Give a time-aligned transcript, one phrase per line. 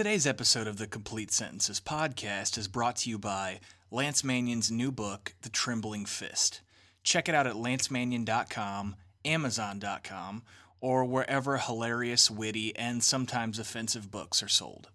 [0.00, 3.60] Today's episode of the Complete Sentences podcast is brought to you by
[3.90, 6.62] Lance Mannion's new book, The Trembling Fist.
[7.02, 10.42] Check it out at lancemannion.com, amazon.com,
[10.80, 14.88] or wherever hilarious, witty, and sometimes offensive books are sold.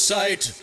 [0.00, 0.62] Sight.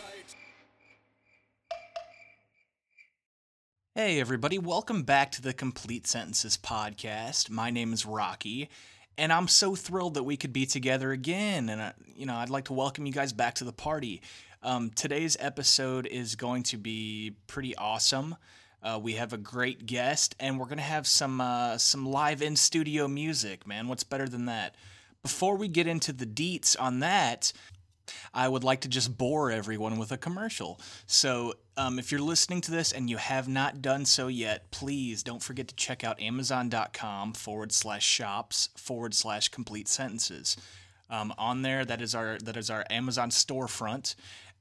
[3.94, 7.50] Hey, everybody, welcome back to the Complete Sentences podcast.
[7.50, 8.70] My name is Rocky,
[9.16, 11.70] and I'm so thrilled that we could be together again.
[11.70, 14.22] And, uh, you know, I'd like to welcome you guys back to the party.
[14.64, 18.36] Um, today's episode is going to be pretty awesome.
[18.82, 22.42] Uh, we have a great guest, and we're going to have some, uh, some live
[22.42, 23.88] in studio music, man.
[23.88, 24.74] What's better than that?
[25.22, 27.52] Before we get into the deets on that,
[28.34, 30.80] I would like to just bore everyone with a commercial.
[31.06, 35.22] So, um, if you're listening to this and you have not done so yet, please
[35.22, 40.58] don't forget to check out amazon.com forward slash shops forward slash complete sentences.
[41.10, 44.16] Um, on there, that is our that is our Amazon storefront,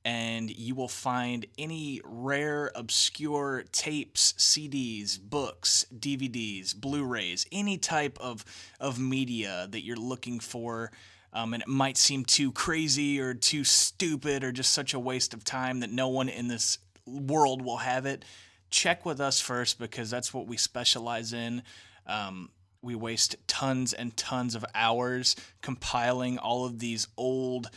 [0.04, 8.44] and you will find any rare, obscure tapes, CDs, books, DVDs, Blu-rays, any type of
[8.78, 10.92] of media that you're looking for
[11.36, 15.34] um, and it might seem too crazy or too stupid or just such a waste
[15.34, 18.24] of time that no one in this world will have it,
[18.70, 21.62] check with us first because that's what we specialize in.
[22.06, 22.48] Um,
[22.80, 27.68] we waste tons and tons of hours compiling all of these old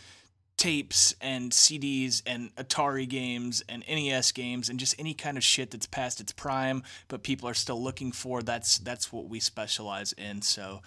[0.55, 5.71] tapes and CDs and Atari games and NES games and just any kind of shit
[5.71, 8.41] that's past its prime, but people are still looking for.
[8.41, 10.43] That's that's what we specialize in.
[10.43, 10.81] So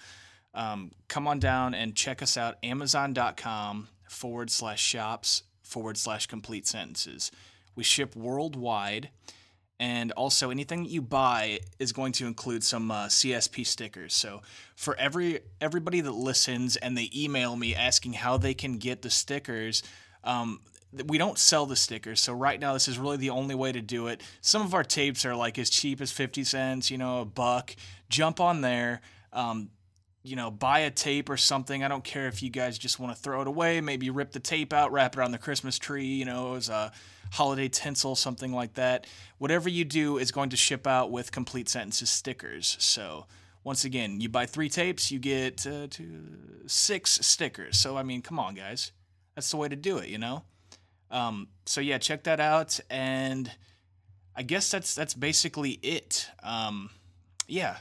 [0.53, 6.67] um, come on down and check us out amazon.com forward slash shops forward slash complete
[6.67, 7.31] sentences.
[7.75, 9.09] We ship worldwide
[9.79, 14.13] and also anything that you buy is going to include some uh, csp stickers.
[14.13, 14.41] So
[14.75, 19.09] for every everybody that listens and they email me asking how they can get the
[19.09, 19.81] stickers
[20.23, 20.61] um,
[21.07, 22.21] we don't sell the stickers.
[22.21, 24.21] So right now this is really the only way to do it.
[24.41, 27.75] Some of our tapes are like as cheap as 50 cents you know a buck.
[28.09, 29.01] Jump on there.
[29.33, 29.69] Um,
[30.23, 31.83] you know, buy a tape or something.
[31.83, 33.81] I don't care if you guys just want to throw it away.
[33.81, 36.93] Maybe rip the tape out, wrap it on the Christmas tree, you know, as a
[37.31, 39.05] holiday tinsel, something like that.
[39.37, 42.77] Whatever you do is going to ship out with complete sentences stickers.
[42.79, 43.25] So,
[43.65, 46.23] once again, you buy three tapes, you get uh, two,
[46.67, 47.77] six stickers.
[47.77, 48.91] So, I mean, come on, guys.
[49.35, 50.43] That's the way to do it, you know?
[51.11, 52.79] Um, so, yeah, check that out.
[52.89, 53.51] And
[54.35, 56.27] I guess that's that's basically it.
[56.41, 56.89] Um,
[57.47, 57.77] yeah,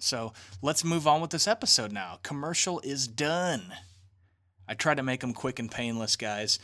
[0.00, 2.18] so let's move on with this episode now.
[2.22, 3.72] Commercial is done.
[4.68, 6.58] I try to make them quick and painless, guys.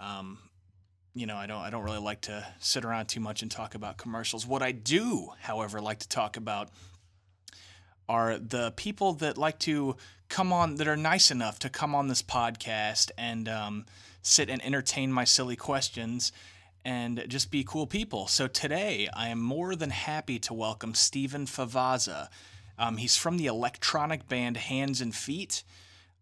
[0.00, 0.38] Um,
[1.14, 3.74] you know, I don't I don't really like to sit around too much and talk
[3.74, 4.46] about commercials.
[4.46, 6.70] What I do, however, like to talk about
[8.08, 9.96] are the people that like to
[10.28, 13.86] come on that are nice enough to come on this podcast and um,
[14.22, 16.32] sit and entertain my silly questions
[16.84, 18.26] and just be cool people.
[18.26, 22.28] So today, I am more than happy to welcome Stephen Favazza.
[22.78, 25.62] Um, he's from the electronic band Hands and Feet.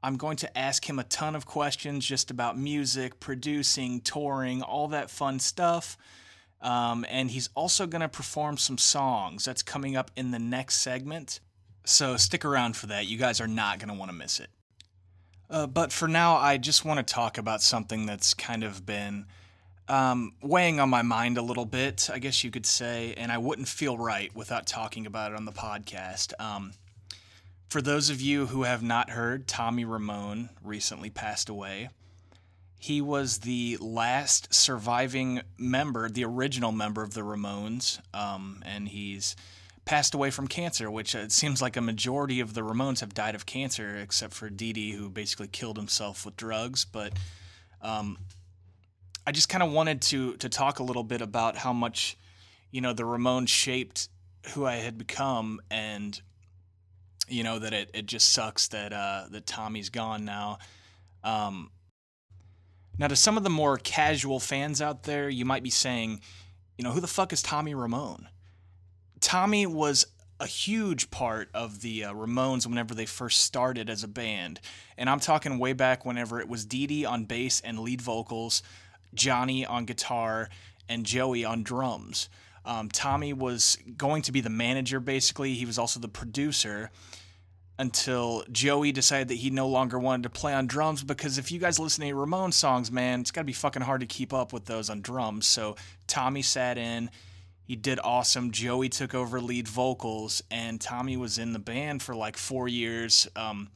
[0.03, 4.89] I'm going to ask him a ton of questions just about music, producing, touring, all
[4.89, 5.97] that fun stuff.
[6.63, 9.45] Um, and he's also going to perform some songs.
[9.45, 11.41] That's coming up in the next segment.
[11.85, 13.07] So stick around for that.
[13.07, 14.51] You guys are not going to want to miss it.
[15.49, 19.27] Uh, but for now, I just want to talk about something that's kind of been
[19.91, 23.39] um, weighing on my mind a little bit, I guess you could say, and I
[23.39, 26.33] wouldn't feel right without talking about it on the podcast.
[26.39, 26.75] Um,
[27.69, 31.89] for those of you who have not heard, Tommy Ramone recently passed away.
[32.79, 39.35] He was the last surviving member, the original member of the Ramones, um, and he's
[39.85, 43.35] passed away from cancer, which it seems like a majority of the Ramones have died
[43.35, 46.85] of cancer, except for Dee Dee, who basically killed himself with drugs.
[46.85, 47.13] But
[47.83, 48.19] um,
[49.31, 52.19] I just kind of wanted to to talk a little bit about how much
[52.73, 54.09] you know the Ramones shaped
[54.55, 56.21] who I had become, and
[57.29, 60.59] you know that it, it just sucks that uh, that Tommy's gone now.
[61.23, 61.71] Um,
[62.99, 66.23] now, to some of the more casual fans out there, you might be saying,
[66.77, 68.29] you know, who the fuck is Tommy Ramone?
[69.21, 70.07] Tommy was
[70.41, 74.59] a huge part of the uh, Ramones whenever they first started as a band.
[74.99, 78.65] And I'm talking way back whenever it was Dee Dee on bass and lead vocals,
[79.15, 80.49] Johnny on guitar,
[80.89, 82.29] and Joey on drums.
[82.65, 85.55] Um, Tommy was going to be the manager, basically.
[85.55, 86.91] He was also the producer
[87.79, 91.59] until Joey decided that he no longer wanted to play on drums because if you
[91.59, 94.53] guys listen to Ramon songs, man, it's got to be fucking hard to keep up
[94.53, 95.47] with those on drums.
[95.47, 95.77] So
[96.07, 97.09] Tommy sat in.
[97.63, 98.51] He did awesome.
[98.51, 103.29] Joey took over lead vocals, and Tommy was in the band for like four years.
[103.35, 103.71] Um,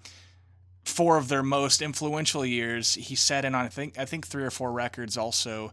[0.85, 2.95] four of their most influential years.
[2.95, 5.73] He sat in on I think I think three or four records also.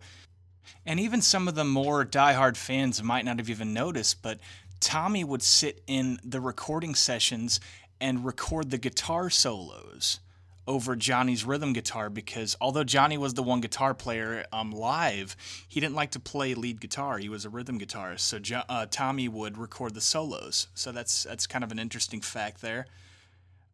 [0.86, 4.40] And even some of the more diehard fans might not have even noticed, but
[4.80, 7.60] Tommy would sit in the recording sessions
[8.00, 10.20] and record the guitar solos
[10.68, 15.36] over Johnny's rhythm guitar because although Johnny was the one guitar player um, live,
[15.68, 17.18] he didn't like to play lead guitar.
[17.18, 20.68] He was a rhythm guitarist, so jo- uh, Tommy would record the solos.
[20.74, 22.88] So that's that's kind of an interesting fact there.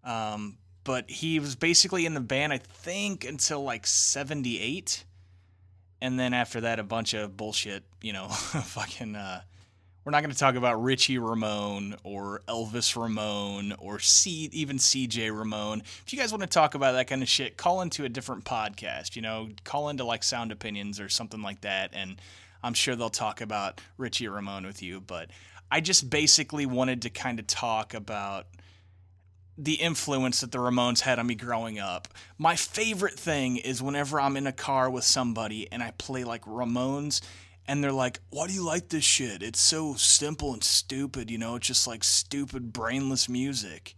[0.04, 0.58] Um,
[0.88, 5.04] but he was basically in the band, I think, until like '78,
[6.02, 7.84] and then after that, a bunch of bullshit.
[8.02, 9.16] You know, fucking.
[9.18, 9.42] Uh,
[10.06, 15.38] we're not going to talk about Richie Ramone or Elvis Ramone or C, even CJ
[15.38, 15.82] Ramone.
[15.82, 18.46] If you guys want to talk about that kind of shit, call into a different
[18.46, 19.18] podcast.
[19.18, 22.16] You know, call into like Sound Opinions or something like that, and
[22.64, 25.02] I'm sure they'll talk about Richie Ramone with you.
[25.02, 25.32] But
[25.70, 28.48] I just basically wanted to kind of talk about
[29.58, 32.08] the influence that the Ramones had on me growing up.
[32.38, 36.44] My favorite thing is whenever I'm in a car with somebody and I play like
[36.44, 37.22] Ramones
[37.68, 39.42] and they're like, "Why do you like this shit?
[39.42, 41.56] It's so simple and stupid, you know.
[41.56, 43.96] It's just like stupid, brainless music."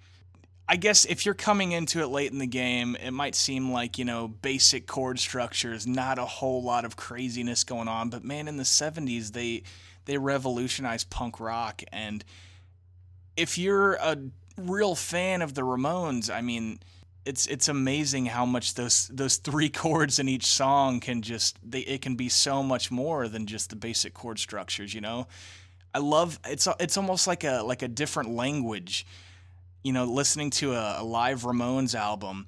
[0.72, 3.98] I guess if you're coming into it late in the game, it might seem like,
[3.98, 8.48] you know, basic chord structures, not a whole lot of craziness going on, but man,
[8.48, 9.64] in the 70s they
[10.06, 12.24] they revolutionized punk rock and
[13.36, 14.18] if you're a
[14.60, 16.80] real fan of the Ramones, I mean,
[17.26, 21.80] it's it's amazing how much those those three chords in each song can just they
[21.82, 25.28] it can be so much more than just the basic chord structures you know?
[25.94, 29.06] I love it's it's almost like a like a different language.
[29.84, 32.48] You know listening to a, a live ramones album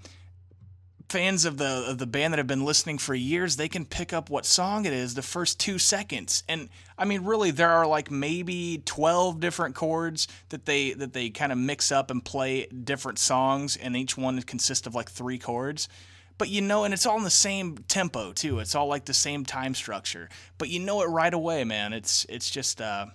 [1.11, 4.13] fans of the of the band that have been listening for years, they can pick
[4.13, 6.43] up what song it is the first two seconds.
[6.47, 11.29] And I mean, really, there are like maybe twelve different chords that they that they
[11.29, 15.37] kind of mix up and play different songs, and each one consists of like three
[15.37, 15.89] chords.
[16.37, 18.59] But you know, and it's all in the same tempo too.
[18.59, 20.29] It's all like the same time structure.
[20.57, 21.91] But you know it right away, man.
[21.91, 23.07] It's it's just uh,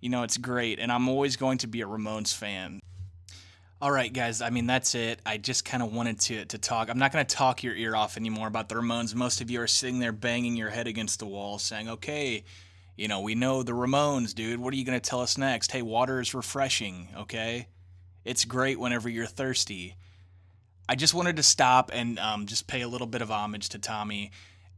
[0.00, 2.80] you know, it's great, and I'm always going to be a Ramones fan.
[3.80, 4.42] All right, guys.
[4.42, 5.20] I mean, that's it.
[5.24, 6.90] I just kind of wanted to to talk.
[6.90, 9.14] I'm not going to talk your ear off anymore about the Ramones.
[9.14, 12.42] Most of you are sitting there banging your head against the wall, saying, "Okay,
[12.96, 14.58] you know, we know the Ramones, dude.
[14.58, 15.70] What are you going to tell us next?
[15.70, 17.08] Hey, water is refreshing.
[17.16, 17.68] Okay,
[18.24, 19.96] it's great whenever you're thirsty."
[20.88, 23.78] I just wanted to stop and um, just pay a little bit of homage to
[23.78, 24.32] Tommy,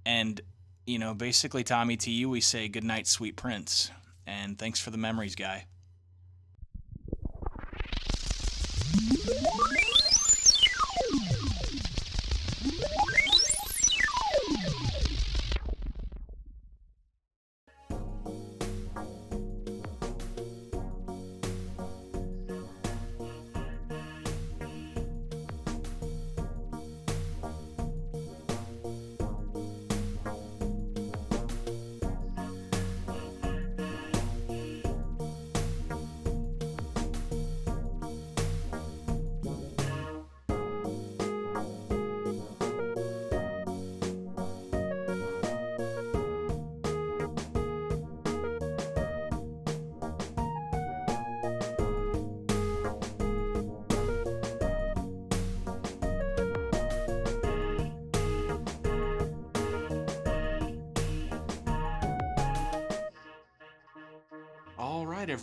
[0.05, 0.39] and
[0.87, 3.91] you know, basically, Tommy, to you, we say good night, sweet prince,
[4.27, 5.65] and thanks for the memories, guy.
[8.95, 9.90] All right,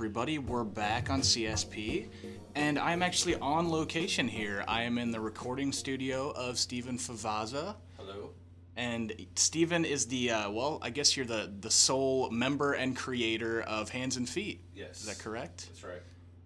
[0.07, 2.07] everybody, we're back on CSP,
[2.55, 4.63] and I'm actually on location here.
[4.65, 7.75] I am in the recording studio of Stephen Favazza.
[7.97, 8.29] Hello.
[8.77, 13.63] And Stephen is the uh, well, I guess you're the the sole member and creator
[13.63, 14.61] of Hands and Feet.
[14.73, 15.01] Yes.
[15.01, 15.67] Is that correct?
[15.67, 16.01] That's right.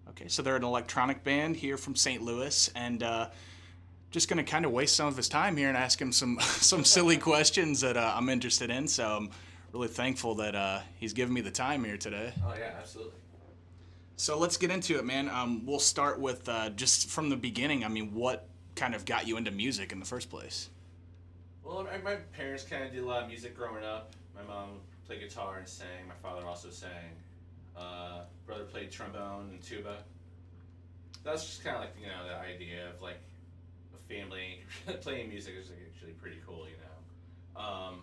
[0.08, 2.20] Okay, so they're an electronic band here from St.
[2.20, 3.28] Louis, and uh,
[4.10, 6.84] just gonna kind of waste some of his time here and ask him some some
[6.84, 8.88] silly questions that uh, I'm interested in.
[8.88, 9.30] So I'm
[9.72, 12.32] really thankful that uh, he's given me the time here today.
[12.44, 13.21] Oh yeah, absolutely.
[14.22, 15.28] So let's get into it, man.
[15.28, 17.84] Um, we'll start with uh, just from the beginning.
[17.84, 20.70] I mean, what kind of got you into music in the first place?
[21.64, 24.14] Well, my, parents kind of did a lot of music growing up.
[24.36, 26.06] My mom played guitar and sang.
[26.06, 27.10] My father also sang.
[27.76, 29.96] Uh, brother played trombone and tuba.
[31.24, 33.18] That's just kind of like you know the idea of like
[33.92, 34.60] a family
[35.00, 37.60] playing music is like actually pretty cool, you know.
[37.60, 38.02] Um,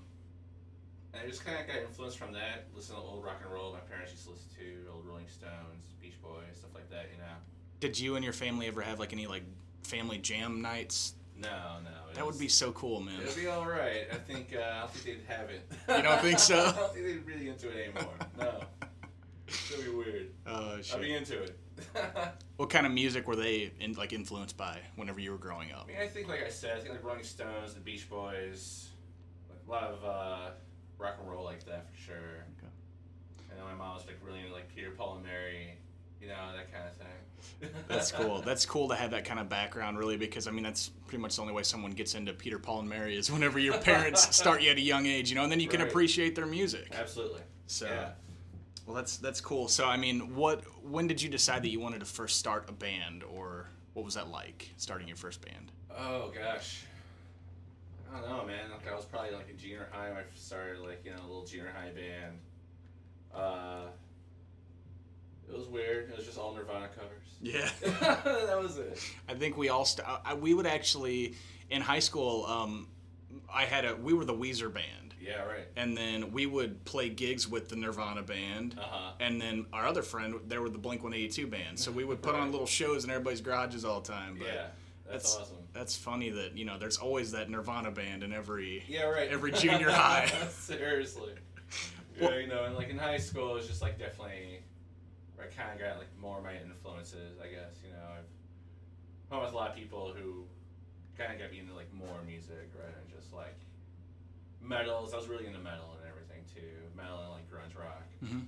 [1.14, 2.68] I just kind of got influenced from that.
[2.76, 3.74] Listen to old rock and roll.
[3.74, 7.18] My parents used to listen to old Rolling Stones, Beach Boys, stuff like that, you
[7.18, 7.34] know.
[7.80, 9.44] Did you and your family ever have like any like
[9.84, 11.14] family jam nights?
[11.38, 12.14] No, no.
[12.16, 13.22] That would be so cool, man.
[13.22, 14.08] It'd be all right.
[14.12, 15.72] I think uh, I don't think they'd have it.
[15.98, 16.60] You don't think so?
[16.76, 18.14] I don't think they'd really into it anymore.
[18.38, 18.60] No,
[19.72, 20.30] it'd be weird.
[20.46, 21.58] Oh I'd be into it.
[22.58, 25.86] What kind of music were they in, like influenced by whenever you were growing up?
[25.86, 28.90] I mean, I think like I said, I think like Rolling Stones, the Beach Boys,
[29.50, 30.50] like a lot of uh,
[31.00, 32.16] rock and roll like that for sure.
[32.60, 32.68] Okay.
[33.50, 35.78] And then my mom was like really into like Peter, Paul, and Mary,
[36.22, 37.72] you know that kind of thing.
[37.88, 38.42] That's cool.
[38.46, 41.38] That's cool to have that kind of background, really, because I mean that's pretty much
[41.38, 44.62] the only way someone gets into Peter, Paul, and Mary is whenever your parents start
[44.62, 45.90] you at a young age, you know, and then you can Right.
[45.90, 46.94] appreciate their music.
[46.94, 47.42] Absolutely.
[47.68, 48.10] So, Yeah.
[48.86, 49.68] well, that's that's cool.
[49.70, 52.74] So, I mean, what when did you decide that you wanted to first start a
[52.74, 55.72] band, or what was that like starting your first band?
[55.98, 56.84] Oh gosh.
[58.14, 58.72] I don't know, man.
[58.72, 61.46] Like I was probably like in junior high I started like you know a little
[61.46, 62.40] junior high band.
[63.34, 63.88] Uh,
[65.52, 66.10] it was weird.
[66.12, 67.28] It was just all Nirvana covers.
[67.42, 67.70] Yeah.
[68.46, 69.00] that was it.
[69.28, 71.36] I think we all st- I, we would actually
[71.70, 72.46] in high school.
[72.46, 72.88] Um,
[73.54, 75.68] I had a we were the Weezer band, Yeah, right.
[75.76, 78.76] and then we would play gigs with the Nirvana band.
[78.80, 79.12] Uh huh.
[79.20, 81.80] And then our other friend, there were the Blink 182 band.
[81.80, 84.36] So we would put on little shows in everybody's garages all the time.
[84.40, 84.66] But Yeah,
[85.10, 85.58] that's, that's awesome.
[85.74, 88.84] That's funny that, you know, there's always that Nirvana band in every.
[88.88, 89.30] Yeah, right.
[89.30, 90.28] every junior high.
[90.50, 91.34] Seriously.
[92.20, 94.62] Well- yeah, you know, and like in high school, it's just like definitely
[95.36, 97.80] where I kind of got like more of my influences, I guess.
[97.84, 98.28] You know, I've
[99.32, 100.44] hung with a lot of people who
[101.18, 103.56] kind of got me into like more music, right, and just like
[104.62, 105.14] metals.
[105.14, 108.04] I was really into metal and everything too, metal and like grunge rock.
[108.24, 108.46] Mhm.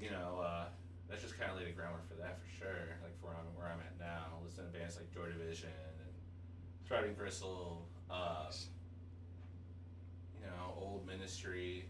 [0.00, 0.64] You know, uh,
[1.08, 2.92] that's just kind of laid the groundwork for that for sure.
[3.02, 7.86] Like for where I'm at now, listening to bands like Joy Division and Throbbing Gristle.
[8.10, 8.50] Uh,
[10.38, 11.84] you know, old ministry,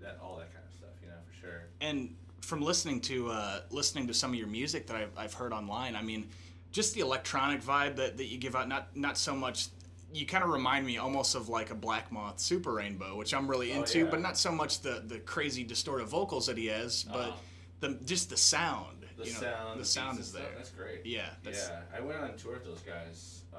[0.00, 1.62] that all that kind of stuff, you know, for sure.
[1.80, 5.52] And from listening to uh, listening to some of your music that I've, I've heard
[5.52, 6.28] online, I mean,
[6.72, 9.68] just the electronic vibe that, that you give out, not not so much.
[10.14, 13.46] You kind of remind me almost of like a Black Moth Super Rainbow, which I'm
[13.46, 14.04] really Oh, into, yeah.
[14.10, 17.32] but not so much the, the crazy distorted vocals that he has, but Uh-huh.
[17.80, 18.97] the just the sound.
[19.18, 20.50] The you know, sound, the sound and is stuff, there.
[20.56, 21.04] That's great.
[21.04, 23.42] Yeah, that's, yeah, I went on tour with those guys.
[23.52, 23.58] Uh,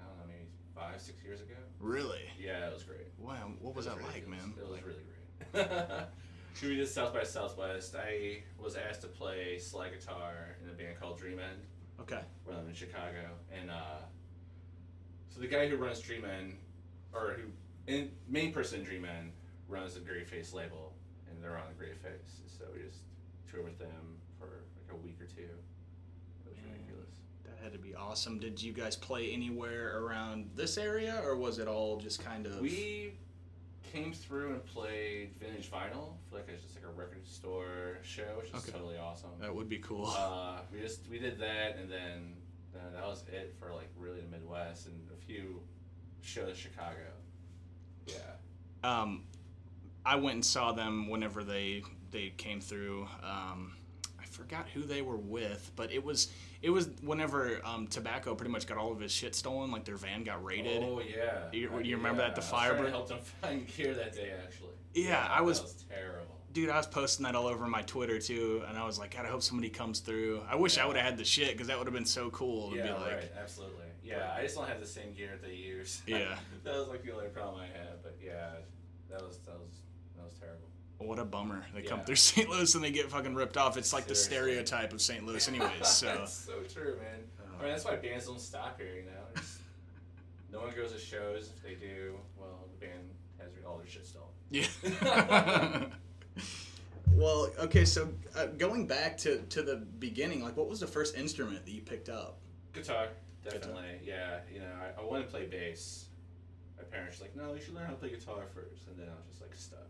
[0.00, 1.54] I don't know, maybe five, six years ago.
[1.78, 2.22] really.
[2.40, 3.06] Yeah, it was great.
[3.18, 4.54] Wow, what was It that really- like, it was- man?
[4.56, 5.02] It was Like- really
[5.52, 6.08] great.
[6.62, 7.94] we did South by Southwest.
[7.96, 11.60] I was asked to play slide guitar in a band called Dreamend.
[12.00, 12.20] Okay.
[12.44, 14.00] when I'm in Chicago, and uh,
[15.30, 16.52] so the guy who runs Dreamend,
[17.14, 17.42] or who
[17.92, 19.30] in, main person in Dreamend,
[19.68, 20.92] runs the Graveface label,
[21.28, 22.40] and they're on the Graveface.
[22.58, 23.00] So we just
[23.56, 25.42] toured with them for like a week or two.
[25.42, 26.72] It was Man.
[26.72, 27.10] ridiculous.
[27.44, 28.38] That had to be awesome.
[28.38, 32.60] Did you guys play anywhere around this area, or was it all just kind of?
[32.60, 33.12] We
[33.92, 38.34] came through and played Vintage Vinyl for like a, just like a record store show,
[38.38, 38.72] which is Okay.
[38.72, 39.30] totally awesome.
[39.40, 40.06] That would be cool.
[40.16, 42.34] Uh, we just we did that, and then
[42.74, 45.60] then that was it for like really the Midwest and a few
[46.20, 46.98] shows in Chicago.
[48.06, 48.14] Yeah.
[48.84, 49.24] Um,
[50.04, 53.06] I went and saw them whenever they they came through.
[53.22, 53.72] Um,
[54.20, 56.28] I forgot who they were with, but it was
[56.62, 59.70] it was whenever um, Tobacco pretty much got all of his shit stolen.
[59.70, 60.82] Like their van got raided.
[60.82, 61.44] Oh yeah.
[61.52, 62.90] You- you remember that, the I was trying to Firebird?
[62.90, 64.70] helped them find gear that day actually.
[64.94, 66.32] Yeah, I was- That was terrible.
[66.52, 69.26] Dude, I was posting that all over my Twitter too, and I was like, God,
[69.26, 70.40] I hope somebody comes through.
[70.48, 72.70] I wish I would have had the shit because that would have been so cool
[72.70, 73.32] to Yeah, be like, right.
[73.38, 73.84] Absolutely.
[74.02, 76.00] Yeah, I just don't have the same gear that they use.
[76.06, 76.36] Yeah.
[76.64, 78.52] that was like the only problem I had, but yeah,
[79.10, 79.82] that was that was
[80.16, 80.68] that was terrible.
[80.98, 81.64] What a bummer.
[81.74, 82.48] They come through St.
[82.48, 83.76] Louis and they get fucking ripped off.
[83.76, 85.24] It's like the stereotype of St.
[85.24, 85.70] Louis, anyways.
[85.82, 87.20] So that's so true, man.
[87.58, 88.96] I mean, that's why bands don't stop here.
[88.96, 89.42] You know,
[90.52, 91.52] no one goes to shows.
[91.56, 94.28] If they do, well, the band has all their shit stolen.
[94.50, 95.86] Yeah.
[97.12, 101.16] well, okay, so uh, going back to, to the beginning, like what was the first
[101.16, 102.38] instrument that you picked up?
[102.72, 103.08] Guitar,
[103.42, 104.00] definitely.
[104.04, 106.06] Yeah, you know, I, I wanted to play bass.
[106.76, 109.08] My parents were like, no, you should learn how to play guitar first, and then
[109.08, 109.88] I was just like stuck.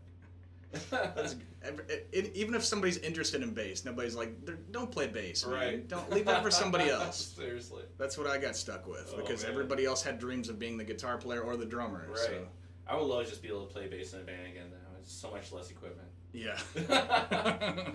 [0.91, 1.35] That's,
[2.13, 4.33] even if somebody's interested in bass, nobody's like,
[4.71, 5.55] don't play bass, man.
[5.55, 5.87] Right.
[5.87, 7.33] Don't leave that for somebody else.
[7.35, 7.83] Seriously.
[7.97, 9.51] That's what I got stuck with Oh, because man.
[9.51, 12.05] everybody else had dreams of being the guitar player or the drummer.
[12.09, 12.17] Right.
[12.19, 12.47] So,
[12.87, 14.67] I would love to just be able to play bass in a band again.
[14.71, 16.07] Though it's so much less equipment.
[16.33, 16.57] yeah.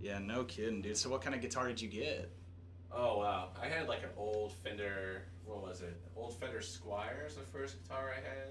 [0.00, 0.96] yeah, no kidding, dude.
[0.96, 2.30] So, what kind of guitar did you get?
[2.92, 5.22] Oh wow, I had like an old Fender.
[5.44, 6.00] What was it?
[6.16, 8.48] Old Fender Squier is the first guitar I had.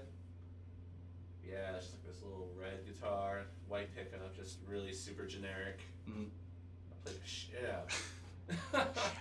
[1.48, 5.80] Yeah, it's just like this little red guitar, white pickup, just really super generic.
[6.08, 6.28] Mhm.
[6.90, 7.90] I played the shit out.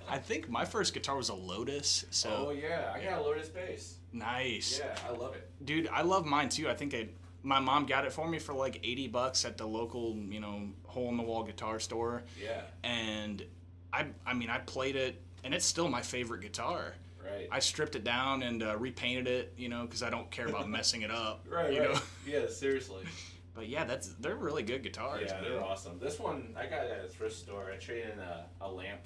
[0.10, 2.06] I think my first guitar was a Lotus.
[2.12, 3.96] So oh yeah, I got a Lotus bass.
[4.12, 4.80] nice.
[4.84, 5.50] Yeah, I love it.
[5.65, 6.70] Dude, I love mine too.
[6.70, 7.08] I think I,
[7.42, 10.70] my mom got it for me for like 80 bucks at the local, you know,
[10.86, 12.24] hole in the wall guitar store.
[12.42, 13.46] Yeah, And
[13.94, 16.94] I I mean, I played it and it's still my favorite guitar.
[17.34, 17.48] Right.
[17.52, 20.70] I stripped it down and uh, repainted it, you know, because I don't care about
[20.70, 21.46] messing it up.
[21.50, 21.94] right, you right.
[21.94, 22.02] know.
[22.25, 23.04] Yeah, seriously.
[23.56, 25.25] But yeah, that's they're really good guitars.
[25.28, 25.44] yeah, man.
[25.44, 26.00] they're awesome.
[26.00, 27.72] This one I got at a thrift store.
[27.72, 29.02] I traded in a, a lamp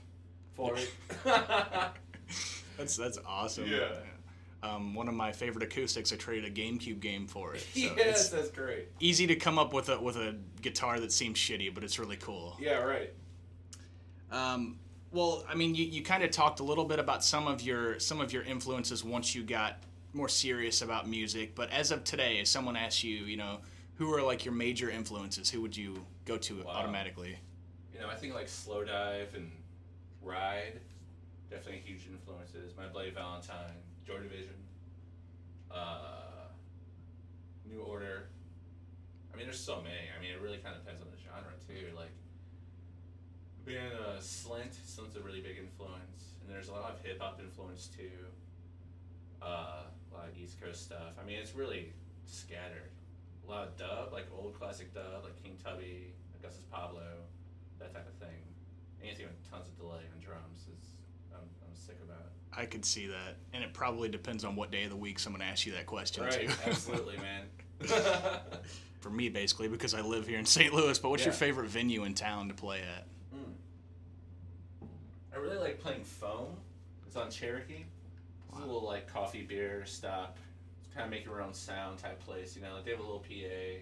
[0.55, 0.89] for it.
[2.77, 3.67] That's that's awesome.
[3.67, 3.89] Yeah.
[4.63, 7.61] Um, one of my favorite acoustics, I traded a GameCube game for it.
[7.61, 8.87] So yes, it's that's great.
[8.99, 12.17] easy to come up with a with a guitar that seems shitty, but it's really
[12.17, 12.55] cool.
[12.59, 13.13] Yeah, right.
[14.31, 14.79] Um,
[15.11, 17.99] well, I mean, you, you kind of talked a little bit about some of your
[17.99, 19.77] some of your influences once you got
[20.13, 21.55] more serious about music.
[21.55, 23.59] But as of today, if someone asks you, you know,
[23.95, 26.71] who are like your major influences, who would you go to Wow.
[26.73, 27.37] automatically?
[27.93, 29.51] You know, I think like Slowdive and
[30.21, 30.79] Ride,
[31.49, 32.75] definitely huge influences.
[32.77, 34.55] My Bloody Valentine, Joy Division,
[35.71, 36.47] uh,
[37.65, 38.27] New Order.
[39.33, 40.09] I mean, there's so many.
[40.17, 41.95] I mean, it really kind of depends on the genre too.
[41.95, 42.11] Like,
[43.67, 47.39] being a Slint, Slint's a really big influence, and there's a lot of hip hop
[47.43, 48.09] influence too.
[49.41, 51.19] Uh, a lot of East Coast stuff.
[51.21, 51.91] I mean, it's really
[52.25, 52.89] scattered.
[53.45, 57.03] A lot of dub, like old classic dub, like King Tubby, Augustus Pablo,
[57.79, 58.39] that type of thing.
[59.03, 60.89] Anything with tons of delay on drums is
[61.33, 62.31] I'm, I'm sick about.
[62.51, 65.41] I could see that, and it probably depends on what day of the week someone
[65.41, 66.53] asks you that question Right, too.
[66.65, 67.45] absolutely, man.
[69.01, 70.73] For me, basically, because I live here in St.
[70.73, 70.97] Louis.
[70.97, 73.05] But what's your favorite venue in town to play at?
[75.37, 76.47] I really like playing foam.
[77.05, 77.83] It's on Cherokee.
[78.49, 80.37] It's a little like coffee beer stop.
[80.83, 82.55] It's kind of make your own sound type place.
[82.55, 83.79] You know, like they have a little PA,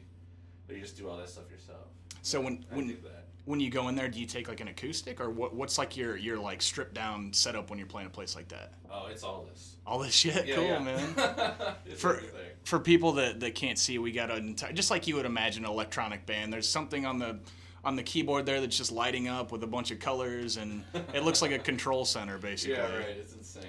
[0.68, 1.88] but you just do all that stuff yourself.
[2.24, 2.98] So when I when
[3.46, 5.56] when you go in there, do you take like an acoustic, or what?
[5.56, 8.74] What's like your your like stripped down setup when you're playing a place like that?
[8.92, 9.76] Oh, it's all this.
[9.88, 10.80] All this shit, Yeah, cool, yeah.
[10.80, 11.76] man.
[11.96, 12.22] For-
[12.64, 15.64] For people that, that can't see, we got an entire just like you would imagine
[15.64, 16.52] an electronic band.
[16.52, 17.38] There's something on the
[17.86, 21.24] on the keyboard there that's just lighting up with a bunch of colors, and it
[21.24, 22.76] looks like a control center basically.
[22.76, 23.10] Yeah, right.
[23.10, 23.64] It's insane.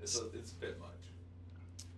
[0.00, 0.88] It's a, it's a bit much.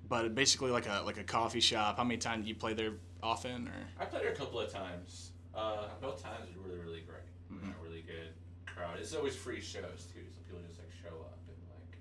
[0.09, 1.99] But basically like a like a coffee shop.
[1.99, 3.87] How many times do you play there often, or?
[4.01, 5.31] I played there a couple of times.
[5.55, 7.29] Uh, both times were really, really great.
[7.53, 7.61] Mhm.
[7.63, 8.33] You know, really good
[8.67, 8.99] crowd.
[8.99, 11.99] It's always free shows too, so people just like show up and like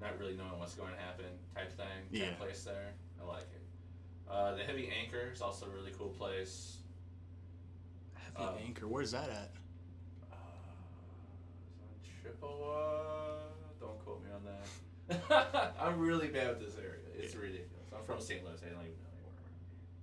[0.00, 1.86] not really knowing what's going to happen type thing.
[1.86, 2.34] Type Yeah.
[2.34, 2.94] place there.
[3.20, 4.30] I like it.
[4.30, 6.76] Uh, the Heavy Anchor is also a really cool place.
[8.38, 9.50] Heavy Uh, Anchor, where's that at?
[10.30, 10.36] Uh,
[11.62, 13.38] is it on Chippewa?
[13.80, 15.74] Don't quote me on that.
[15.80, 17.00] I'm really bad with this area.
[17.18, 17.68] It's ridiculous.
[17.96, 18.44] I'm from St.
[18.44, 18.60] Louis.
[18.64, 19.32] I don't even know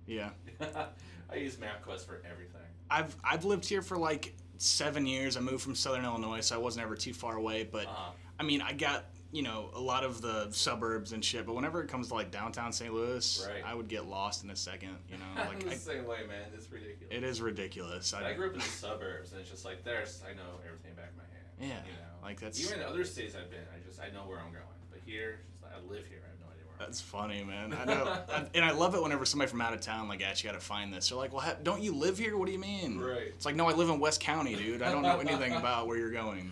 [0.08, 0.32] anywhere.
[0.76, 0.86] Yeah.
[1.30, 2.60] I use MapQuest for everything.
[2.90, 5.36] I've I've lived here for like seven years.
[5.36, 7.64] I moved from Southern Illinois, so I wasn't ever too far away.
[7.64, 8.12] But Uh-huh.
[8.38, 11.44] I mean, I got you know a lot of the suburbs and shit.
[11.44, 12.92] But whenever it comes to like downtown St.
[12.92, 13.62] Louis, Right.
[13.64, 14.96] I would get lost in a second.
[15.10, 16.42] You know, I'm like the I, same way, man.
[16.54, 17.08] It's ridiculous.
[17.14, 18.14] it is ridiculous.
[18.14, 21.10] I grew up in the suburbs, and it's just like there's I know everything back
[21.10, 21.44] of my hand.
[21.60, 24.26] Yeah, You know, like that's even in other states I've been, I just I know
[24.28, 24.64] where I'm going.
[24.90, 26.18] But here, like, I live here.
[26.24, 26.74] I have no idea where.
[26.80, 27.72] I'm That's funny, man.
[27.74, 30.42] I know, I- and I love it whenever somebody from out of town like, "Asks
[30.42, 32.36] you got to find this." They're like, "Well, ha- don't you live here?
[32.38, 33.28] What do you mean?" Right.
[33.28, 34.80] It's like, no, I live in West County, dude.
[34.82, 36.50] I don't know anything about where you're going.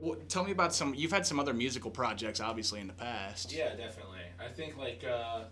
[0.00, 0.94] What, tell me about some.
[0.94, 3.52] You've had some other musical projects, obviously, in the past.
[3.52, 4.20] Yeah, definitely.
[4.38, 5.44] I think like uh,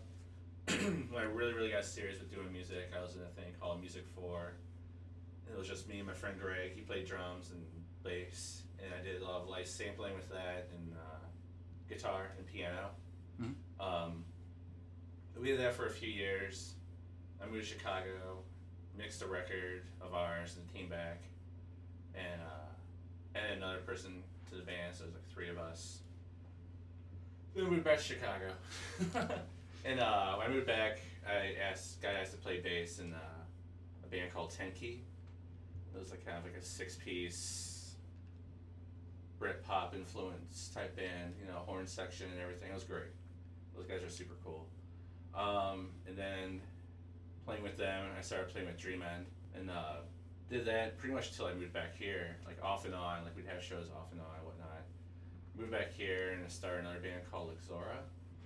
[0.69, 3.81] when I really, really got serious with doing music, I was in a thing called
[3.81, 4.53] Music Four.
[5.47, 6.73] And it was just me and my friend Greg.
[6.75, 7.63] He played drums and
[8.05, 11.27] bass, and I did a lot of like sampling with that and uh,
[11.89, 12.91] guitar and piano.
[13.41, 13.55] Mhm.
[13.81, 14.25] Um,
[15.39, 16.75] we did that for a few years.
[17.43, 18.39] I moved to Chicago,
[18.97, 21.23] mixed a record of ours, and came back,
[22.15, 24.95] and uh, added another person to the band.
[24.95, 26.01] So was like three of us.
[27.55, 28.51] Then we moved back to Chicago,
[29.85, 33.19] and uh, when I moved back, I asked guy asked to play bass in uh,
[34.05, 35.03] a band called Ten Key.
[35.95, 37.95] It was like kind of like a six-piece
[39.39, 42.71] Brit pop influence type band, you know, horn section and everything.
[42.71, 43.13] It was great.
[43.75, 44.67] Those guys are super cool.
[45.35, 46.61] Um, and then
[47.45, 50.01] playing with them, I started playing with Dreamend, and uh,
[50.51, 53.25] did that pretty much until I moved back here, like off and on.
[53.25, 54.83] Like we'd have shows off and on and whatnot.
[55.59, 57.99] Moved back here and I started another band called Luxora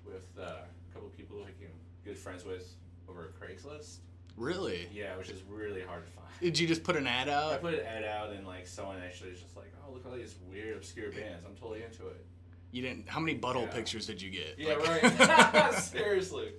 [0.05, 2.75] with uh, a couple of people who I became good friends with
[3.09, 3.97] over Craigslist.
[4.37, 4.89] Really?
[4.95, 6.27] Yeah, which is really hard to find.
[6.41, 7.53] Did you just put an ad out?
[7.53, 10.13] I put an ad out and like someone actually was just like, oh look at
[10.13, 11.45] all these weird obscure bands.
[11.47, 12.25] I'm totally into it.
[12.73, 13.09] You didn't.
[13.09, 13.73] How many butthole Yeah.
[13.73, 14.55] pictures did you get?
[14.57, 15.75] Yeah, Like- right.
[15.79, 16.53] Seriously.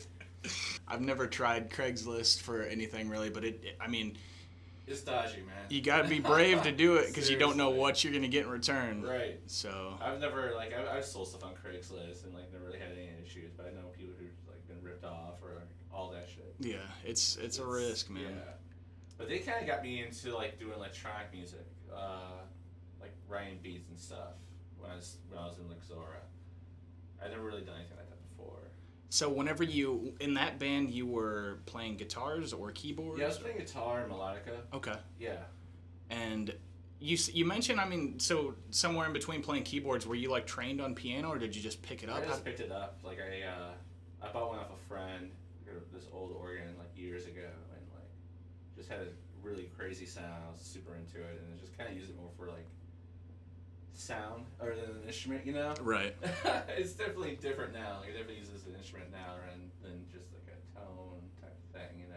[0.88, 4.17] I've never tried Craigslist for anything really, but it, it- I mean,
[4.91, 5.65] It's dodgy, man.
[5.69, 8.27] you got to be brave to do it because you don't know what you're gonna
[8.27, 9.01] get in return.
[9.01, 9.39] Right.
[9.47, 12.91] So I've never like I've, I've sold stuff on Craigslist and like never really had
[12.91, 16.27] any issues, but I know people who've like been ripped off or like, all that
[16.30, 16.54] shit.
[16.60, 18.23] yeah, it's it's a risk, man.
[18.23, 18.54] Yeah.
[19.17, 22.41] But they kind of got me into like doing electronic music, uh,
[22.99, 24.34] like writing beats and stuff
[24.77, 26.19] when I was when I was in Luxora.
[27.23, 28.17] I'd never really done anything like that.
[29.12, 33.19] So whenever you in that band, you were playing guitars or keyboards.
[33.19, 34.56] Yeah, I was playing guitar and melodica.
[34.74, 34.95] Okay.
[35.19, 35.36] Yeah.
[36.10, 36.56] And
[37.02, 40.80] you you mentioned, I mean, so somewhere in between playing keyboards, were you like trained
[40.80, 42.24] on piano or did you just pick it up?
[42.24, 43.00] I just picked it up.
[43.04, 45.30] Like I, uh, I bought one off a friend,
[45.93, 48.08] this old organ, like years ago, and like
[48.78, 49.08] just had a
[49.43, 50.41] really crazy sound.
[50.47, 52.65] I was super into it, and I just kind of use it more for like
[54.02, 55.74] sound other than an instrument, you know.
[55.82, 56.16] Right.
[56.78, 57.98] it's definitely different now.
[58.02, 60.80] Like I definitely use it as an instrument now, rather than, than just like a
[60.80, 62.16] tone type thing, you know.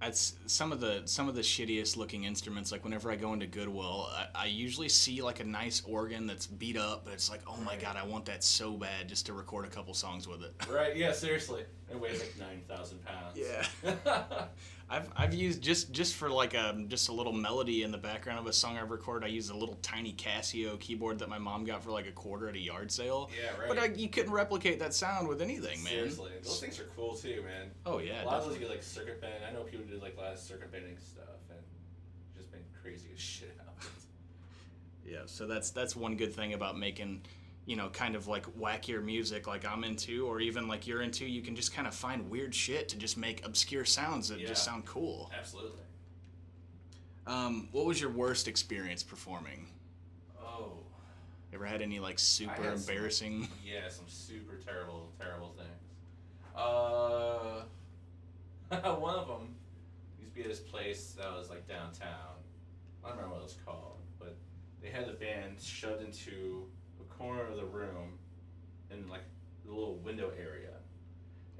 [0.00, 2.72] That's some of the some of the shittiest looking instruments.
[2.72, 6.46] Like whenever I go into Goodwill, I, I usually see like a nice organ that's
[6.46, 7.82] beat up, but it's like, oh my Right.
[7.82, 10.54] god, I want that so bad just to record a couple songs with it.
[10.70, 10.96] Right?
[10.96, 11.12] Yeah.
[11.12, 13.36] Seriously, it weighs like nine thousand pounds.
[13.36, 13.66] Yeah.
[14.92, 18.40] I've, I've used just just for like a just a little melody in the background
[18.40, 19.24] of a song I've recorded.
[19.24, 22.48] I used a little tiny Casio keyboard that my mom got for like a quarter
[22.48, 23.30] at a yard sale.
[23.40, 23.56] yeah.
[23.56, 23.68] Right.
[23.68, 25.92] But I, you couldn't replicate that sound with anything, man.
[25.92, 27.70] Seriously, those things are cool too, man.
[27.86, 28.76] Oh yeah, a lot of those definitely.
[28.76, 29.44] like circuit bend.
[29.48, 31.60] I know people do like a lot of circuit bending stuff and
[32.36, 33.74] just been crazy as shit out.
[35.06, 37.22] Yeah, so that's that's one good thing about making,
[37.70, 41.24] you know, kind of like wackier music like I'm into, or even like you're into.
[41.24, 44.48] You can just kind of find weird shit to just make obscure sounds that Yeah.
[44.48, 45.30] just sound cool.
[45.38, 45.78] Absolutely.
[47.28, 49.68] Um, what was your worst experience performing?
[50.42, 50.78] Oh,
[51.52, 53.46] Ever had any like super some- embarrassing?
[53.64, 55.68] yeah, some super terrible, terrible things.
[56.56, 57.62] Uh,
[58.98, 59.54] one of them
[60.18, 62.34] used to be at this place that was like downtown.
[63.04, 64.36] I don't remember what it was called, but
[64.82, 66.66] they had the band shoved into
[67.20, 68.18] corner of the room
[68.90, 69.24] in like
[69.64, 70.70] the little window area.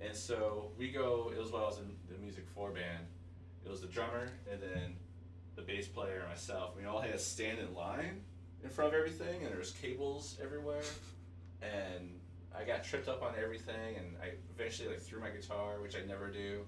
[0.03, 3.05] And so we go, it was while I was in the music four band.
[3.65, 4.97] It was the drummer and then
[5.57, 6.75] the bass player and myself.
[6.77, 8.23] We all had to stand in line
[8.65, 10.83] in front of everything and there was cables everywhere.
[11.61, 12.19] And
[12.59, 16.07] I got tripped up on everything and I eventually like threw my guitar, which I
[16.09, 16.63] never do.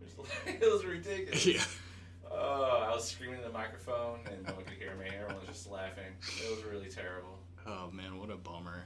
[0.00, 1.44] It was, it was ridiculous.
[1.44, 1.64] yeah.
[2.30, 5.06] Oh, I was screaming in the microphone and no one could hear me.
[5.06, 6.12] Everyone was just laughing.
[6.42, 7.41] It was really terrible.
[7.66, 8.84] Oh man, what a bummer.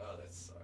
[0.00, 0.58] Oh, that sucked.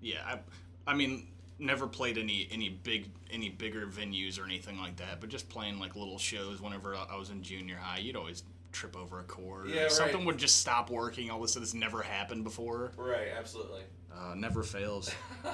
[0.00, 0.38] Yeah, I,
[0.86, 5.28] I mean, never played any any big any bigger venues or anything like that, but
[5.28, 6.60] just playing like little shows.
[6.60, 9.68] Whenever I was in junior high, you'd always trip over a cord.
[9.68, 9.92] Yeah, right.
[9.92, 11.30] Something would just stop working.
[11.30, 12.92] All of a sudden, it's never happened before.
[12.96, 13.82] Right, absolutely.
[14.14, 15.10] Uh, never fails.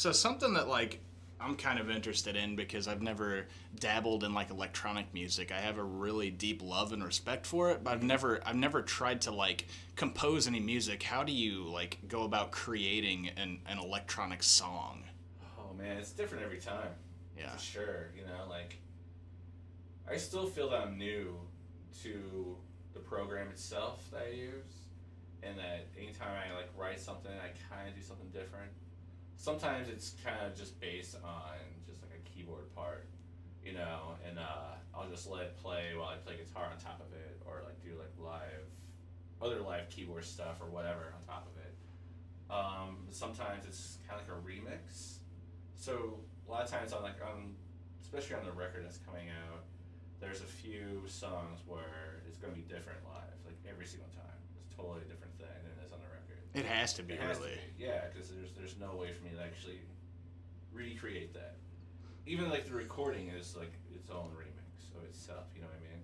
[0.00, 0.98] So something that like
[1.40, 3.46] I'm kind of interested in because I've never
[3.78, 5.50] dabbled in like electronic music.
[5.50, 8.08] I have a really deep love and respect for it, but I've mm-hmm.
[8.08, 11.02] never I've never tried to like compose any music.
[11.02, 15.04] How do you like go about creating an, an electronic song?
[15.70, 16.88] oh man, it's different every time.
[17.36, 17.50] Yeah.
[17.52, 18.78] For sure, you know, like
[20.10, 21.36] I still feel that I'm new
[22.02, 22.56] to
[22.92, 24.88] the program itself that I use,
[25.42, 28.70] and that anytime I like write something, I kind of do something different.
[29.40, 31.56] Sometimes it's kind of just based on
[31.88, 33.08] just like a keyboard part,
[33.64, 37.00] you know, and uh, I'll just let it play while I play guitar on top
[37.00, 38.68] of it, or like do like live,
[39.40, 41.72] other live keyboard stuff or whatever on top of it.
[42.52, 45.24] Um, sometimes it's kind of like a remix.
[45.74, 47.56] So a lot of times on like on,
[48.02, 49.64] especially on the record that's coming out,
[50.20, 54.36] there's a few songs where it's gonna be different live, like every single time.
[54.52, 55.79] It's a totally different thing than
[56.54, 56.72] it is on the record.
[56.72, 57.54] It has to be has to really.
[57.78, 59.80] be, yeah, because there's there's no way for me to actually
[60.72, 61.56] recreate that.
[62.26, 65.44] Even like the recording is like its own remix of itself.
[65.54, 66.02] You know what I mean?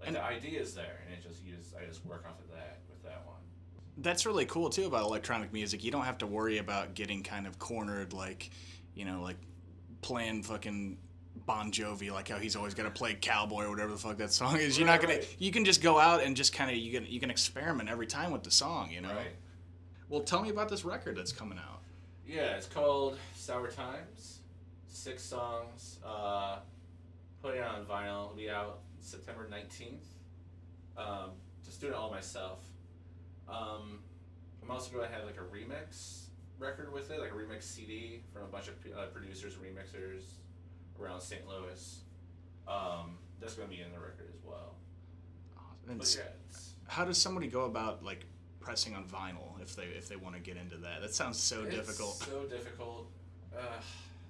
[0.00, 2.38] Like And- the idea is there, and it just you just I just work off
[2.40, 3.36] of that with that one.
[3.98, 5.84] That's really cool too about electronic music.
[5.84, 8.50] You don't have to worry about getting kind of cornered like,
[8.94, 9.36] you know, like
[10.00, 10.96] playing fucking
[11.46, 14.32] Bon Jovi, like how he's always got to play cowboy or whatever the fuck that
[14.32, 14.78] song is.
[14.78, 15.14] You're not gonna.
[15.14, 15.36] right.
[15.38, 18.06] You can just go out and just kind of you can you can experiment every
[18.06, 18.90] time with the song.
[18.90, 19.08] You know.
[19.10, 19.34] Right.
[20.10, 21.82] Well, tell me about this record that's coming out.
[22.26, 24.40] Yeah, it's called Sour Times.
[24.88, 26.00] Six songs.
[26.04, 26.58] Uh,
[27.40, 28.24] put it on vinyl.
[28.24, 30.02] It'll be out September 19th.
[30.96, 31.30] Um,
[31.64, 32.58] just doing it all myself.
[33.48, 34.00] Um,
[34.62, 36.24] I'm also going to have like a remix
[36.58, 40.22] record with it, like a remix CD from a bunch of uh, producers, and remixers
[41.00, 41.42] around St.
[41.46, 42.00] Louis.
[42.66, 44.74] Um, that's going to be in the record as well.
[45.88, 46.24] And But yeah,
[46.88, 48.24] how does somebody go about like
[48.60, 51.00] pressing on vinyl if they if they want to get into that?
[51.00, 52.14] That sounds so it's difficult.
[52.16, 53.10] So difficult.
[53.56, 53.80] uh,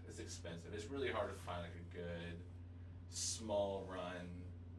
[0.08, 0.72] it's expensive.
[0.74, 2.36] It's really hard to find like a good
[3.10, 4.26] small run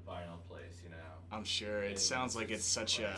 [0.08, 0.82] vinyl place.
[0.84, 0.96] You know.
[1.32, 3.16] I'm sure it And sounds like it's such a.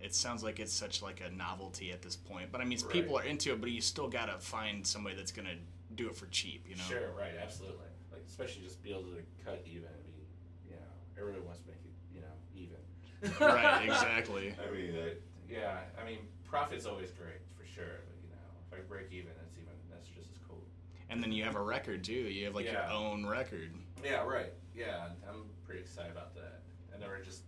[0.00, 2.52] It sounds like it's such like a novelty at this point.
[2.52, 2.90] But I mean, Right.
[2.92, 5.56] people are into it, but you still gotta find somebody that's gonna
[5.96, 6.64] do it for cheap.
[6.68, 6.84] You know.
[6.88, 7.78] Sure, right, absolutely.
[8.12, 10.22] Like especially just be able to cut even and be,
[10.70, 10.86] you know,
[11.18, 13.40] everybody wants to make it, you know, even.
[13.40, 14.54] Right, exactly.
[14.64, 15.08] I mean, uh,
[15.48, 19.32] yeah, I mean, profit's always great for sure, but you know, if I break even,
[19.40, 20.62] that's even that's just as cool.
[21.10, 22.12] And then you have a record too.
[22.12, 23.70] You have like your own record.
[24.04, 24.52] Yeah, right.
[24.76, 26.60] Yeah, I'm pretty excited about that.
[26.94, 27.42] I never just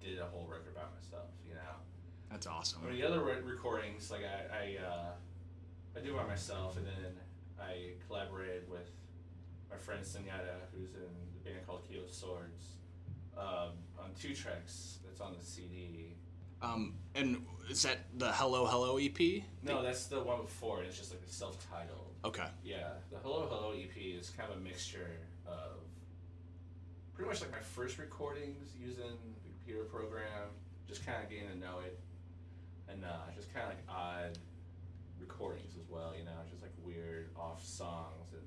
[0.00, 1.60] did a whole record by myself, you know.
[2.30, 2.80] That's awesome.
[2.84, 5.12] I mean, the other re- recordings, like I, I, uh,
[5.96, 7.12] I do by myself, and then
[7.60, 8.90] I collaborated with
[9.70, 11.00] my friend Senyata, who's in
[11.34, 12.78] the band called Key of Swords,
[13.36, 16.13] um, on two tracks that's on the CD.
[16.64, 19.42] Um, and is that the Hello Hello EP?
[19.62, 20.78] No, that's the one before.
[20.78, 22.12] and It's just like a self-titled.
[22.24, 22.46] Okay.
[22.64, 25.10] Yeah, the Hello Hello EP is kind of a mixture
[25.46, 25.82] of
[27.14, 30.48] pretty much like my first recordings using the computer program,
[30.88, 32.00] just kind of getting to know it,
[32.88, 34.38] and uh, just kind of like odd
[35.20, 38.42] recordings as well, you know, just like weird off songs and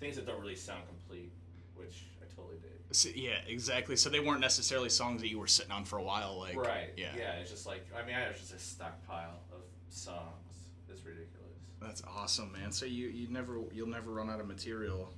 [0.00, 1.32] things that don't really sound complete,
[1.74, 2.04] which
[2.38, 2.70] totally dig.
[2.90, 3.96] So, yeah, exactly.
[3.96, 6.38] So they weren't necessarily songs that you were sitting on for a while.
[6.38, 6.90] Like right.
[6.96, 7.12] Yeah.
[7.16, 7.32] Yeah.
[7.34, 10.56] It's just like I mean, I have just a stockpile of songs.
[10.88, 11.34] It's ridiculous.
[11.80, 12.72] That's awesome, man.
[12.72, 15.12] So you you never you'll never run out of material,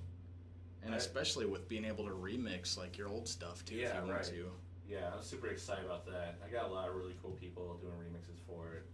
[0.83, 3.77] and I- especially with being able to remix like your old stuff too.
[3.77, 4.25] if Yeah, you want right.
[4.25, 4.51] to.
[4.89, 6.39] Yeah, I'm super excited about that.
[6.45, 8.85] I got a lot of really cool people doing remixes for it.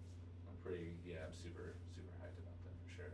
[0.47, 3.13] I'm pretty, yeah, I'm super, super hyped about that for sure.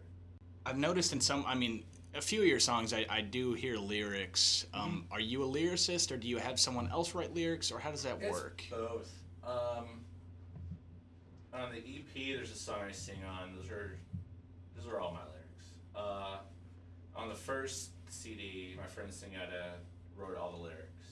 [0.66, 1.44] I've noticed in some.
[1.46, 4.66] I mean, a few of your songs, I, I do hear lyrics.
[4.75, 5.12] Um, Mm-hmm.
[5.12, 8.03] Are you a lyricist, or do you have someone else write lyrics, or how does
[8.03, 8.62] that work?
[8.70, 9.11] Both.
[9.44, 10.05] Um,
[11.55, 13.55] on the EP, there's a song I sing on.
[13.57, 13.98] Those are,
[14.77, 15.66] those are all my lyrics.
[15.94, 16.38] Uh,
[17.16, 19.72] on the first CD, my friend Singata
[20.16, 21.07] wrote all the lyrics,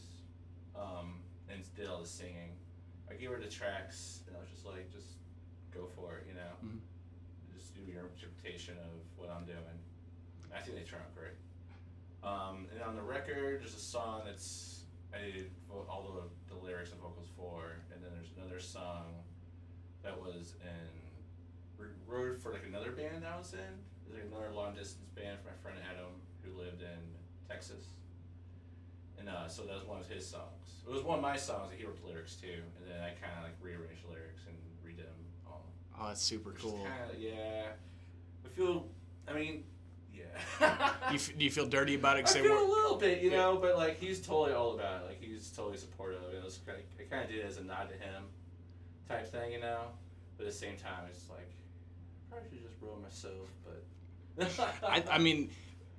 [0.78, 1.14] um,
[1.50, 2.52] and did all the singing.
[3.10, 5.08] I gave her the tracks, and I was just like, just
[5.74, 6.52] go for it, you know.
[6.64, 6.78] Mhm.
[7.56, 9.79] Just do your interpretation of what I'm doing.
[10.54, 11.36] I think they turn out great.
[12.22, 14.84] Um, and on the record, there's a song that's
[15.14, 19.14] I did all the, the lyrics and vocals for, and then there's another song
[20.02, 21.00] that was in
[22.06, 23.72] wrote for like another band that I was in.
[24.06, 27.00] There's like another long distance band for my friend Adam who lived in
[27.48, 27.94] Texas,
[29.18, 30.82] and uh, so that was one of his songs.
[30.86, 33.14] It was one of my songs that he wrote the lyrics to, and then I
[33.18, 35.64] kind of like rearranged the lyrics and redid them all.
[35.98, 36.78] Oh, that's super cool.
[36.84, 37.72] Kinda, yeah,
[38.44, 38.86] I feel.
[39.28, 39.64] I mean.
[40.60, 40.66] Do
[41.10, 42.26] you, f- do you feel dirty about it?
[42.28, 45.06] I feel a little bit, you know, but like he's totally all about it.
[45.06, 46.20] Like he's totally supportive.
[46.32, 48.24] It was kind of, I kind of did it as a nod to him,
[49.08, 49.80] type thing, you know.
[50.36, 51.50] But at the same time, it's like
[52.30, 53.82] I probably should just roll myself, but.
[54.82, 55.50] I, I mean,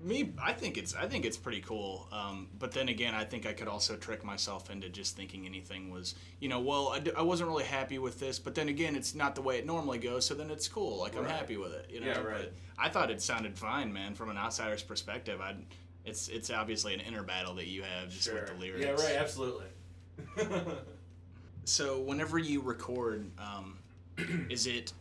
[0.03, 2.07] me, I think it's I think it's pretty cool.
[2.11, 5.89] Um, but then again, I think I could also trick myself into just thinking anything
[5.91, 8.39] was, you know, well, I, d- I wasn't really happy with this.
[8.39, 10.25] But then again, it's not the way it normally goes.
[10.25, 10.97] So then it's cool.
[10.99, 11.31] Like I'm Right.
[11.31, 11.89] happy with it.
[11.91, 12.07] You know.
[12.07, 12.51] Yeah, right.
[12.51, 14.15] But I thought it sounded fine, man.
[14.15, 15.55] From an outsider's perspective, I.
[16.03, 18.83] It's it's obviously an inner battle that you have just with the lyrics.
[18.83, 19.17] Yeah, right.
[19.17, 19.67] Absolutely.
[21.63, 23.77] So whenever you record, um,
[24.49, 24.93] is it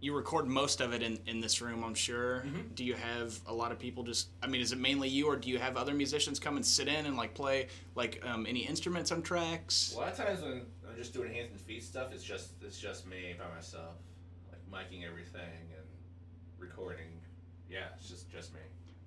[0.00, 1.82] you record most of it in, in this room?
[1.82, 2.44] I'm sure.
[2.46, 2.74] Mhm.
[2.74, 4.28] Do you have a lot of people just?
[4.42, 6.88] I mean, is it mainly you, or do you have other musicians come and sit
[6.88, 9.94] in and like play like um, any instruments on tracks?
[9.94, 12.78] a lot of times when I'm just doing hands and feet stuff, it's just it's
[12.78, 13.94] just me by myself,
[14.50, 15.40] like miking everything
[15.76, 15.86] and
[16.58, 17.20] recording.
[17.70, 18.60] Yeah, it's just just me.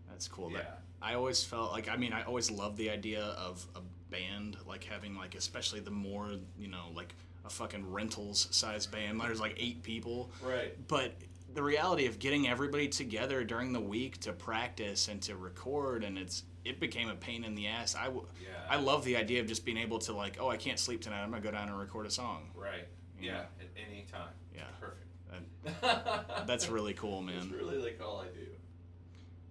[0.10, 0.52] That's cool.
[0.52, 0.60] Yeah.
[0.60, 3.80] That, I always felt like I mean I always loved the idea of a
[4.12, 7.14] band like having like especially the more you know like
[7.50, 9.20] a fucking rentals size band.
[9.20, 10.32] There's like eight people.
[10.44, 10.76] Right.
[10.88, 11.14] but
[11.56, 16.16] the reality of getting everybody together during the week to practice and to record and
[16.16, 18.50] it's it became a pain in the ass i w- Yeah.
[18.70, 21.24] i love the idea of just being able to like oh i can't sleep tonight
[21.24, 22.88] i'm gonna go down and record a song Right.
[23.20, 23.34] You Yeah.
[23.34, 23.40] know?
[23.62, 24.30] At any time.
[24.56, 24.62] Yeah.
[24.80, 25.82] Perfect.
[25.82, 28.46] That- that's really cool That's man really like all I do.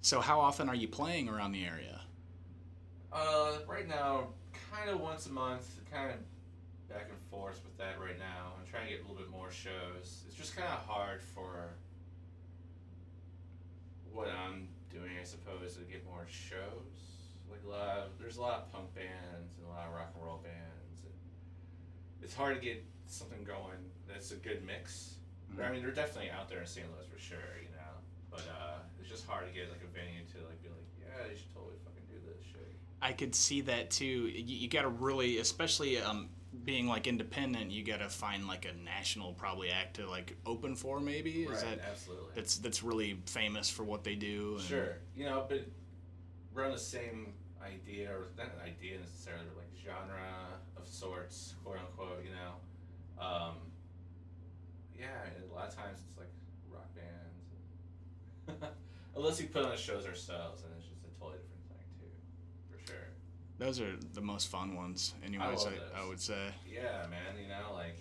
[0.00, 2.00] so how often are you playing around the area
[3.12, 4.28] Uh, right now,
[4.70, 6.16] kind of once a month, kind of
[6.88, 8.54] back and forth with that right now.
[8.58, 10.24] I'm trying to get a little bit more shows.
[10.26, 11.74] It's just kind of hard for
[14.12, 16.92] what I'm doing, I suppose, to get more shows.
[17.50, 20.12] Like a lot of, there's a lot of punk bands and a lot of rock
[20.14, 21.04] and roll bands.
[21.04, 21.14] And
[22.22, 25.14] it's hard to get something going that's a good mix.
[25.56, 26.86] I mean, they're definitely out there in St.
[26.92, 27.94] Louis for sure, you know.
[28.30, 31.30] But uh, it's just hard to get like a venue to like be like, yeah,
[31.30, 32.76] you should totally fucking do this shit.
[33.02, 36.28] i could see that too you, you gotta really especially um
[36.64, 41.00] being like independent, you gotta find like a national probably act to like open for
[41.00, 41.44] maybe.
[41.44, 42.28] Is right, that absolutely.
[42.34, 44.56] that's that's really famous for what they do?
[44.58, 45.64] and- Sure, you know, but
[46.54, 51.54] we're on the same idea, or not an idea necessarily, but like genre of sorts,
[51.64, 52.24] quote unquote.
[52.24, 53.54] You know, um,
[54.98, 55.06] yeah.
[55.50, 56.30] A lot of times it's like
[56.70, 58.72] rock bands,
[59.16, 62.12] unless we put on the shows ourselves, and it's just a totally different thing too,
[62.70, 63.08] for sure.
[63.58, 65.64] Those are the most fun ones, anyways.
[65.64, 66.48] love I, I would say.
[66.66, 67.34] Yeah, man.
[67.42, 67.96] You know, like,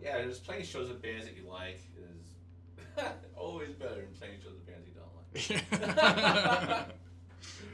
[0.00, 3.04] yeah, just playing shows with bands that you like is
[3.36, 6.86] always better than playing shows with bands you don't like.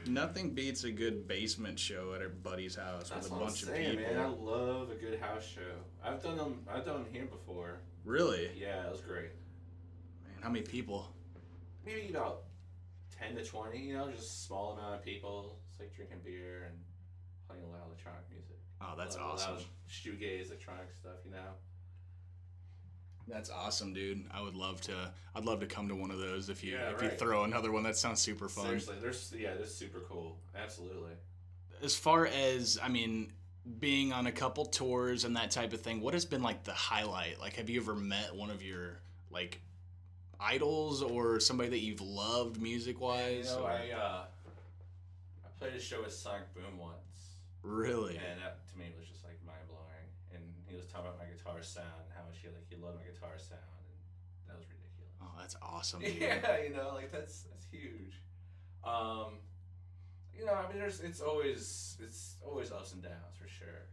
[0.07, 3.63] Nothing beats a good basement show at a buddy's house That's with a what bunch
[3.63, 4.13] I'm of saying, people.
[4.13, 4.25] man.
[4.25, 5.61] I love a good house show.
[6.03, 6.59] I've done them.
[6.67, 7.79] I've done them here before.
[8.03, 8.49] Really?
[8.57, 9.31] Yeah, it was great.
[10.25, 11.07] Man, how many people?
[11.85, 12.43] Maybe about
[13.17, 13.79] ten to twenty.
[13.79, 15.59] You know, just a small amount of people.
[15.69, 16.88] It's like drinking beer and playing loud
[17.99, 18.57] electronic music.
[18.81, 19.55] Oh, that's Loud- awesome.
[19.55, 21.17] Loud shoegaze electronic stuff.
[21.25, 21.53] You know.
[23.27, 24.25] That's awesome, dude.
[24.31, 25.11] I would love to.
[25.35, 27.71] I'd love to come to one of those if you Yeah, if you throw another
[27.71, 27.83] one.
[27.83, 28.65] That sounds super fun.
[28.65, 30.39] Seriously, they're yeah, they're super cool.
[30.55, 31.11] Absolutely.
[31.83, 33.31] As far as I mean,
[33.79, 36.73] being on a couple tours and that type of thing, what has been like the
[36.73, 37.39] highlight?
[37.39, 39.61] Like, have you ever met one of your like
[40.39, 43.51] idols or somebody that you've loved music wise?
[43.51, 44.23] You know, I uh,
[45.45, 47.08] I played a show with Sonic Boom once.
[47.63, 48.17] Really?
[48.17, 50.07] And that to me was just like mind blowing.
[50.33, 52.97] And he was talking about my guitar sound and how much he like he loved
[52.97, 53.99] my guitar sound, and
[54.47, 55.13] that was ridiculous.
[55.21, 56.01] Oh, that's awesome.
[56.01, 56.17] Dude.
[56.21, 58.21] Yeah, you know, like that's that's huge.
[58.83, 59.43] Um,
[60.35, 63.89] you know, I mean, there's it's always it's always ups and downs for sure.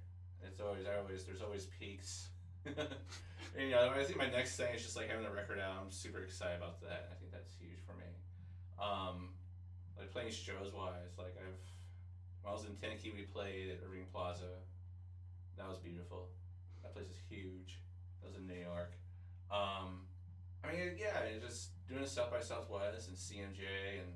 [0.47, 2.29] It's always I always there's always peaks.
[2.67, 5.79] and, you know, I think my next thing is just like having a record out.
[5.81, 7.11] I'm super excited about that.
[7.11, 8.11] I think that's huge for me.
[8.79, 9.31] Um,
[9.99, 11.63] like playing shows wise, like I've
[12.47, 14.63] when I was in Tennessee, we played at Irving Plaza.
[15.59, 16.29] That was beautiful.
[16.83, 17.81] That place is huge.
[18.23, 18.93] That was in New York.
[19.51, 20.07] Um,
[20.63, 24.13] I mean, yeah, just doing South by Southwest and CMJ and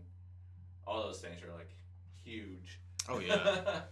[0.86, 1.70] all those things are like
[2.24, 2.78] huge.
[3.08, 3.80] Oh yeah.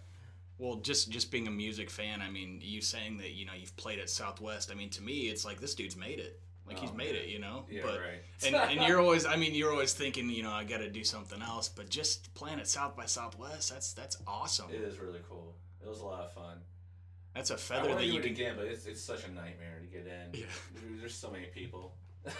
[0.60, 3.76] Well, just just being a music fan, I mean, you saying that you know you've
[3.76, 4.72] played at Southwest.
[4.72, 6.40] I mean, to me, it's like this dude's made it.
[6.68, 7.22] Like he's Oh, made man.
[7.22, 7.64] it, you know.
[7.70, 8.22] yeah, but right.
[8.46, 11.02] and, and you're always, I mean, you're always thinking, you know, I got to do
[11.02, 11.68] something else.
[11.68, 14.66] But just playing at South by Southwest, that's that's awesome.
[14.70, 15.54] It is really cool.
[15.82, 16.58] It was a lot of fun.
[17.34, 18.30] That's a feather that you can.
[18.30, 20.40] again, but it's, it's such a nightmare to get in.
[20.40, 20.46] Yeah.
[21.00, 21.94] There's so many people.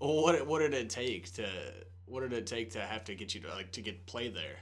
[0.00, 1.46] Well, what what did it take to
[2.06, 4.56] what did it take to have to get you to like to get play there?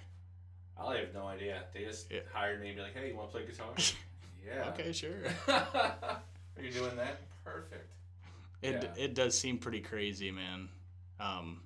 [0.79, 1.63] I have no idea.
[1.75, 2.21] They just Yeah.
[2.33, 3.69] hired me and be like, "Hey, you want to play guitar?"
[4.47, 4.69] yeah.
[4.71, 5.15] Okay, sure.
[5.49, 6.23] Are
[6.63, 7.21] you doing that?
[7.45, 7.91] Perfect.
[8.63, 9.03] It Yeah.
[9.05, 10.69] it does seem pretty crazy, man.
[11.19, 11.63] Um,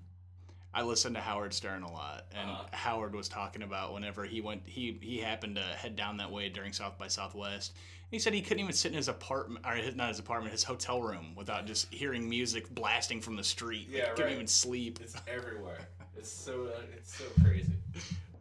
[0.73, 2.65] I listen to Howard Stern a lot, and Uh-huh.
[2.73, 6.49] Howard was talking about whenever he went, he he happened to head down that way
[6.49, 7.73] during South by Southwest.
[8.11, 10.63] He said he couldn't even sit in his apartment, or his, not his apartment, his
[10.63, 13.89] hotel room, without just hearing music blasting from the street.
[13.89, 15.01] Like, Yeah, couldn't even sleep.
[15.01, 15.89] It's everywhere.
[16.17, 17.73] It's so uh, it's so crazy.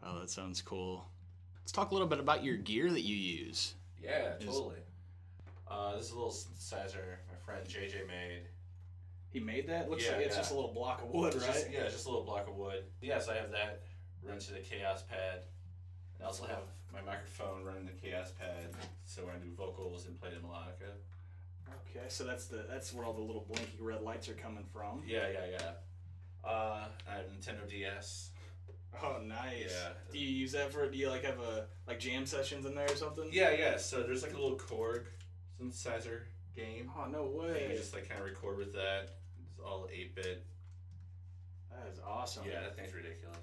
[0.02, 1.04] Oh, that sounds cool.
[1.60, 3.74] Let's talk a little bit about your gear that you use.
[4.00, 4.76] Yeah, Is- totally.
[5.66, 8.42] Uh, this is a little synthesizer friend JJ made.
[9.30, 9.90] He made that.
[9.90, 11.44] Looks like it's just a little block of wood, right?
[11.46, 12.84] just- yeah, just a little block of wood.
[13.00, 13.82] Yeah, so I have that
[14.22, 15.42] run to the Kaoss Pad.
[16.20, 16.60] I also have
[16.92, 18.70] my microphone running the Kaoss Pad,
[19.04, 20.92] so when I do vocals and play the melodica.
[21.90, 25.02] Okay, so that's the that's where all the little blinky red lights are coming from.
[25.06, 26.48] Yeah, yeah, yeah.
[26.48, 28.30] Uh, I have Nintendo DS.
[29.02, 29.70] Oh, nice.
[29.72, 29.88] Yeah.
[30.12, 30.88] Do you use that for?
[30.88, 33.28] Do you like have a like jam sessions in there or something?
[33.32, 33.76] Yeah, yeah.
[33.76, 35.06] So there's like a little Korg
[35.60, 36.20] synthesizer
[36.54, 36.90] game.
[36.96, 37.64] Oh no You way.
[37.68, 39.10] can just like kind of record with that.
[39.50, 40.44] It's all 8-bit.
[41.70, 42.44] That is awesome.
[42.48, 43.38] Yeah, that thing's ridiculous.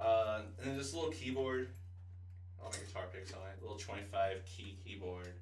[0.00, 1.68] Uh, and then this little keyboard.
[2.62, 3.60] All my guitar picks on it.
[3.62, 5.34] Little 25 key keyboard.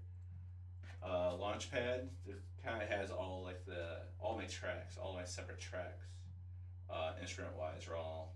[1.03, 2.07] Uh, Launchpad.
[2.27, 6.05] It kind of has all like the all my tracks, all my separate tracks,
[6.89, 8.35] uh, instrument wise, are all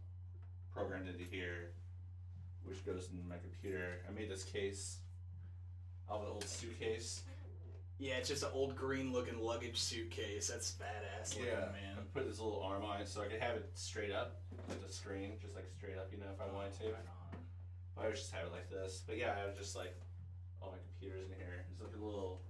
[0.74, 1.70] programmed into here,
[2.64, 4.00] which goes in my computer.
[4.08, 4.98] I made this case.
[6.10, 7.22] I have an old suitcase.
[7.98, 10.48] Yeah, it's just an old green looking luggage suitcase.
[10.48, 11.96] That's badass looking, I man.
[11.98, 14.86] I put this little arm on it so I could have it straight up, like
[14.86, 16.84] the screen, just like straight up, you know, if I wanted to.
[16.86, 18.04] Right on.
[18.04, 19.02] I would just have it like this.
[19.06, 19.94] But yeah, I have just like
[20.60, 21.64] all my computers in here.
[21.72, 22.42] It's like a little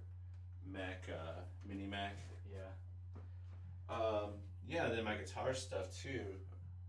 [0.69, 2.17] Mac, uh, mini Mac.
[2.51, 3.93] Yeah.
[3.95, 4.31] Um,
[4.67, 6.21] yeah, then my guitar stuff too.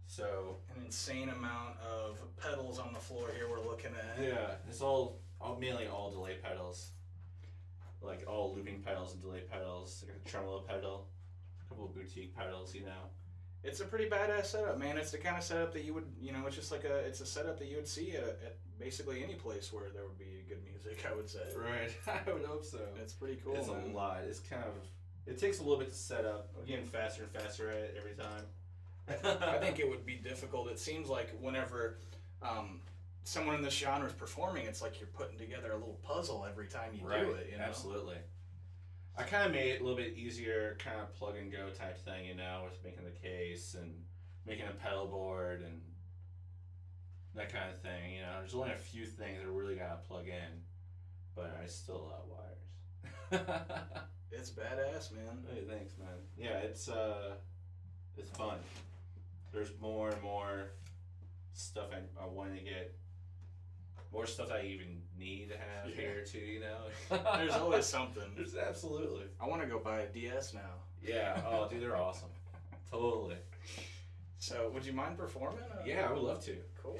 [0.08, 4.20] So An insane amount of pedals on the floor here we're looking at.
[4.24, 6.90] yeah, it's all, all mainly all delay pedals,
[8.02, 11.08] like all looping pedals and delay pedals, like a tremolo pedal,
[11.60, 13.10] a couple of boutique pedals, you know,
[13.64, 14.96] It's a pretty badass setup, man.
[14.96, 17.20] It's the kind of setup that you would, you know, it's just like a, it's
[17.20, 20.44] a setup that you would see at, at basically any place where there would be
[20.48, 21.04] good music.
[21.10, 21.40] I would say.
[21.56, 21.90] Right.
[22.26, 22.80] I would hope so.
[23.00, 23.56] It's pretty cool.
[23.56, 23.90] it's man.
[23.90, 24.20] a lot.
[24.26, 24.72] It's kind of.
[25.26, 26.50] It takes a little bit to set up.
[26.58, 28.44] I'm getting faster and faster at it every time.
[29.52, 30.70] I think it would be difficult.
[30.70, 31.98] It seems like whenever
[32.42, 32.80] um,
[33.28, 36.66] someone in this genre is performing, it's like you're putting together a little puzzle every
[36.66, 37.24] time you right.
[37.24, 37.48] do it.
[37.52, 37.64] You know?
[37.64, 38.16] Absolutely.
[39.16, 41.98] I kind of made it a little bit easier, kind of plug and go type
[41.98, 43.92] thing, you know, with making the case and
[44.46, 45.82] making a pedal board and
[47.34, 48.14] that kind of thing.
[48.14, 50.62] You know, there's only a few things that really gotta plug in,
[51.36, 52.10] but I still
[53.30, 53.44] have wires.
[54.30, 55.38] It's badass, man.
[55.50, 56.08] Hey, thanks, man.
[56.36, 57.32] Yeah, it's uh,
[58.16, 58.58] it's fun.
[59.52, 60.72] There's more and more
[61.54, 62.94] stuff I, I want to get.
[64.12, 65.94] More stuff I even need to have Yeah.
[66.00, 66.38] here too.
[66.38, 68.22] You know, There's always something.
[68.36, 69.24] There's absolutely.
[69.40, 70.60] I want to go buy a DS now.
[71.02, 71.40] Yeah.
[71.46, 72.28] Oh, dude, they're awesome.
[72.90, 73.36] Totally.
[74.38, 75.60] So, would you mind performing?
[75.72, 76.56] Uh, Yeah, I would love to.
[76.82, 76.98] Cool.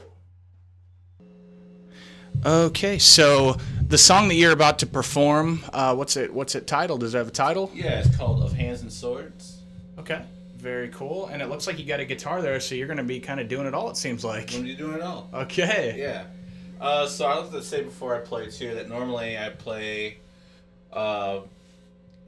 [2.47, 3.57] Okay, so
[3.89, 6.33] the song that you're about to perform, uh, what's it?
[6.33, 7.01] What's it titled?
[7.01, 7.71] Does it have a title?
[7.75, 9.59] Yeah, it's called Of Hands and Swords.
[9.99, 10.23] Okay,
[10.57, 11.27] very cool.
[11.27, 13.41] And it looks like you got a guitar there, so you're going to be kind
[13.41, 13.91] of doing it all.
[13.91, 14.51] It seems like.
[14.53, 15.29] When are you doing it all?
[15.35, 15.97] Okay.
[15.99, 16.25] Yeah.
[16.81, 20.19] Uh, so I like to say before I play too that normally I play.
[20.93, 21.41] Uh,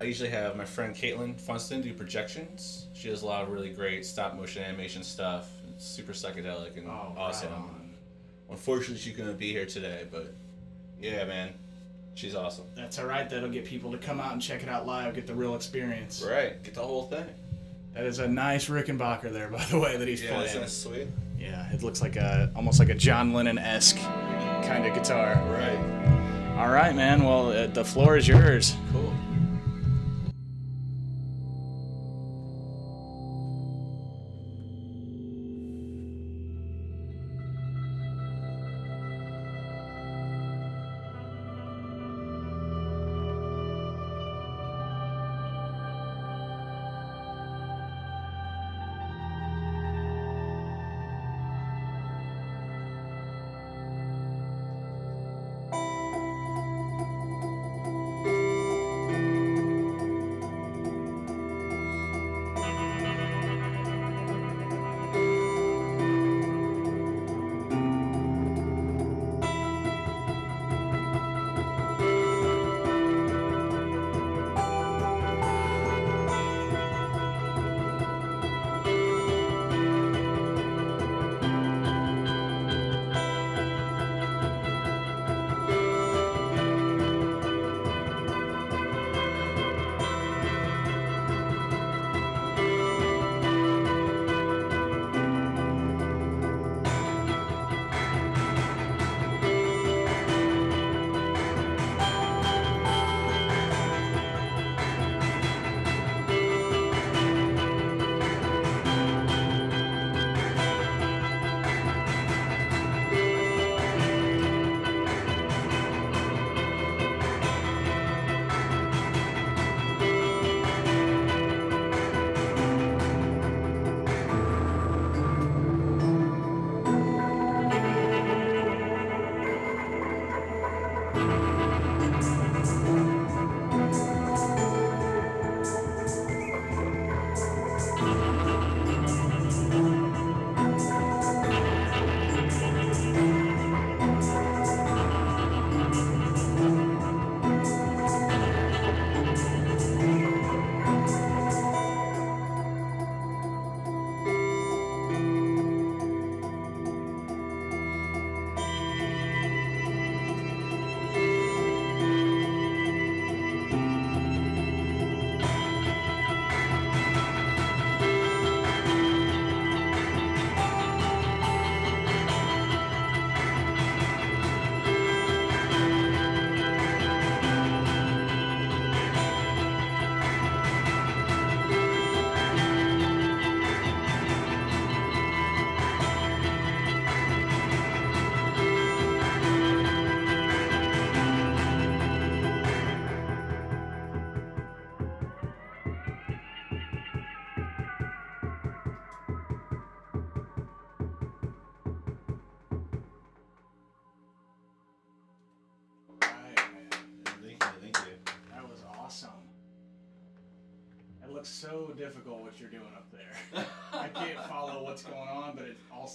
[0.01, 2.87] I usually have my friend Caitlin Funston do projections.
[2.95, 5.49] She does a lot of really great stop motion animation stuff.
[5.75, 7.51] It's super psychedelic and Oh, awesome.
[7.51, 7.91] right on.
[8.51, 10.33] Unfortunately, she couldn't be here today, but
[11.01, 11.51] yeah, man,
[12.15, 12.65] she's awesome.
[12.75, 13.29] That's all right.
[13.29, 16.23] That'll get people to come out and check it out live, get the real experience.
[16.27, 17.27] Right, get the whole thing.
[17.95, 20.47] That is a nice Rickenbacker there, by the way, that he's Yeah, playing.
[20.63, 21.09] isn't sweet?
[21.39, 25.35] Yeah, it looks like a almost like a John Lennon esque kind of guitar.
[25.49, 26.57] Right.
[26.59, 27.25] All right, man.
[27.25, 28.77] Well, uh, the floor is yours.
[28.93, 29.13] Cool.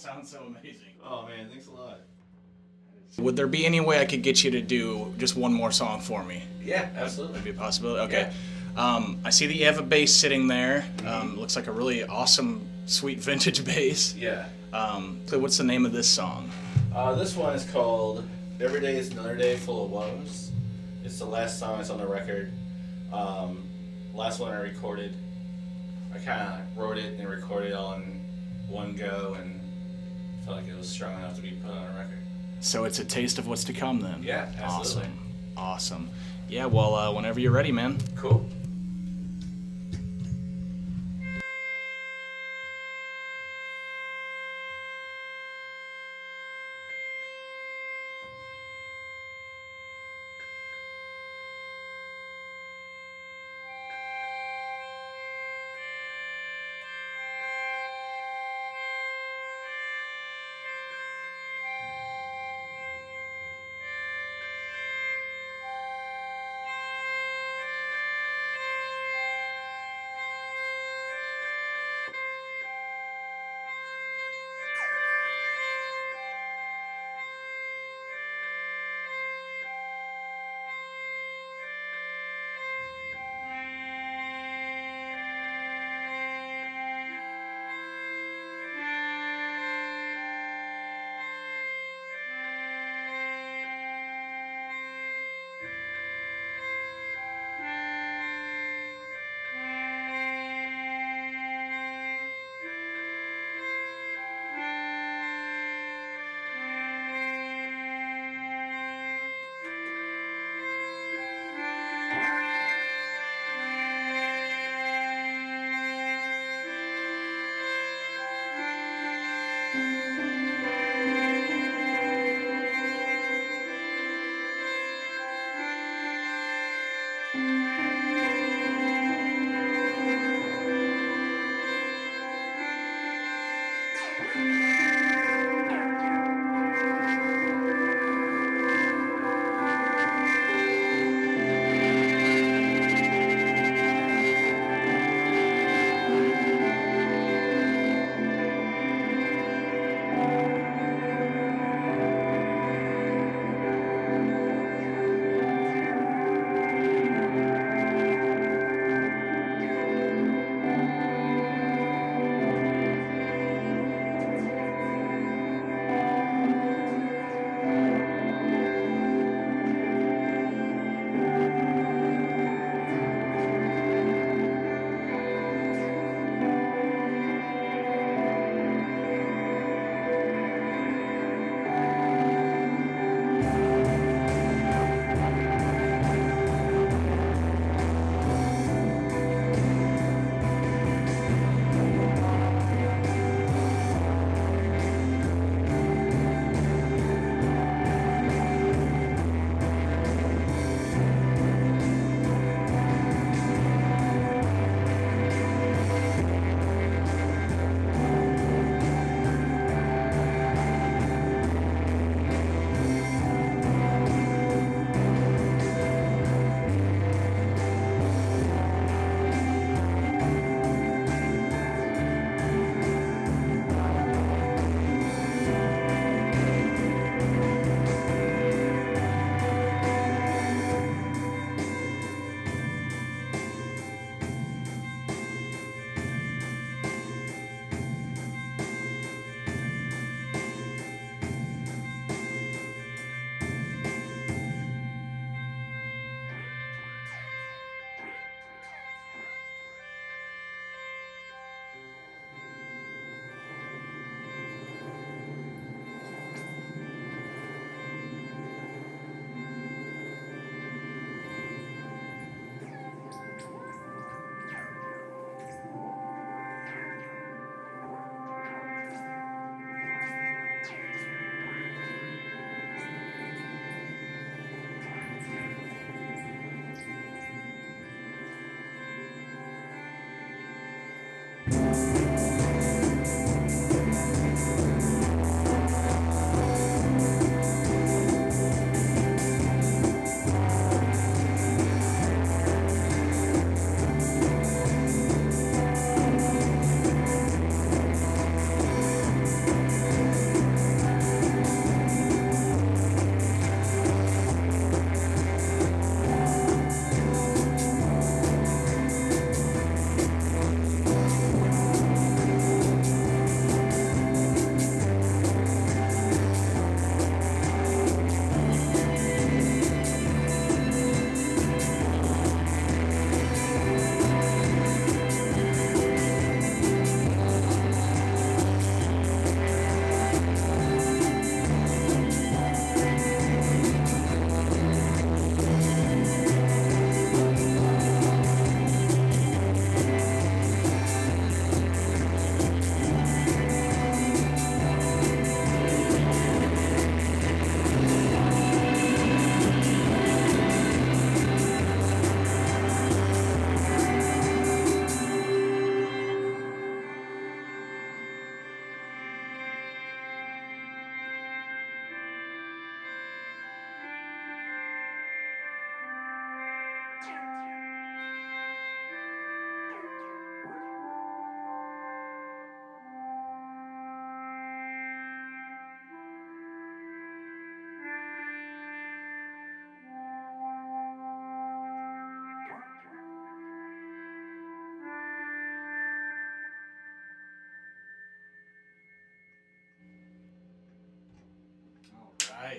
[0.02, 0.94] But it all sounds so amazing.
[1.04, 2.00] Oh man, thanks a lot.
[3.18, 6.00] Would there be any way I could get you to do just one more song
[6.00, 6.42] for me?
[6.62, 7.36] Yeah, absolutely.
[7.36, 8.14] Would be a possibility?
[8.14, 8.32] Okay.
[8.76, 10.84] Um, I see that you have a bass sitting there.
[10.98, 11.08] Mm-hmm.
[11.08, 14.14] Um, looks like a really awesome, sweet vintage bass.
[14.14, 14.46] Yeah.
[14.72, 16.50] Um, so what's the name of this song?
[16.94, 18.28] Uh, this one is called
[18.60, 20.50] "Every Day Is Another Day Full of Woes."
[21.04, 22.52] It's the last song that's on the record.
[23.12, 23.62] Um,
[24.12, 25.16] last one I recorded.
[26.12, 28.26] I kind of wrote it and recorded it all in
[28.68, 29.55] one go, and
[30.46, 32.18] felt like it was strong enough to be put on a record.
[32.60, 34.22] So it's a taste of what's to come then.
[34.22, 35.10] Yeah, absolutely.
[35.56, 36.06] Awesome.
[36.06, 36.10] Awesome.
[36.48, 37.98] Yeah, well, uh, whenever you're ready, man.
[38.14, 38.48] Cool.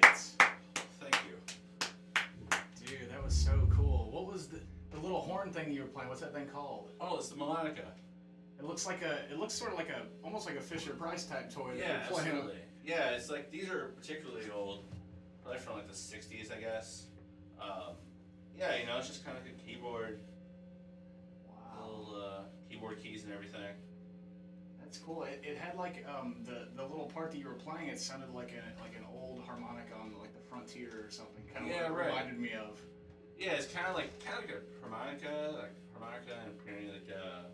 [0.03, 0.17] Right.
[0.99, 1.87] Thank you.
[2.85, 4.09] Dude, that was so cool.
[4.11, 4.59] What was the,
[4.91, 6.09] the little horn thing you were playing?
[6.09, 6.91] What's that thing called?
[6.99, 7.85] Oh, it's the melodica.
[8.59, 9.31] It looks like a.
[9.31, 11.73] It looks sort of like a, almost like a Fisher Price type toy.
[11.73, 12.55] that Yeah, you're absolutely.
[12.83, 14.85] Yeah, it's like these are particularly old,
[15.43, 17.05] probably from like the '60s, I guess.
[17.61, 17.95] Um,
[18.57, 20.19] yeah, you know, it's just kind of like a keyboard,
[21.47, 22.39] Wow, little uh,
[22.69, 23.75] keyboard keys and everything.
[25.07, 25.23] Cool.
[25.23, 27.87] It, it had like um the the little part that you were playing.
[27.87, 31.43] It sounded like a like an old harmonica on like the Frontier or something.
[31.53, 32.07] Kind of Yeah, what it right.
[32.07, 32.77] reminded me of.
[33.39, 37.07] Yeah, it's kind of like kind of like a harmonica, like harmonica, and apparently like
[37.09, 37.45] a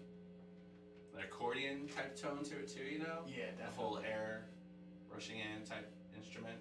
[1.15, 2.81] an accordion type tone to it too.
[2.91, 3.75] You know, Yeah, definitely.
[3.75, 4.45] full air
[5.11, 5.87] rushing in type
[6.17, 6.57] instrument.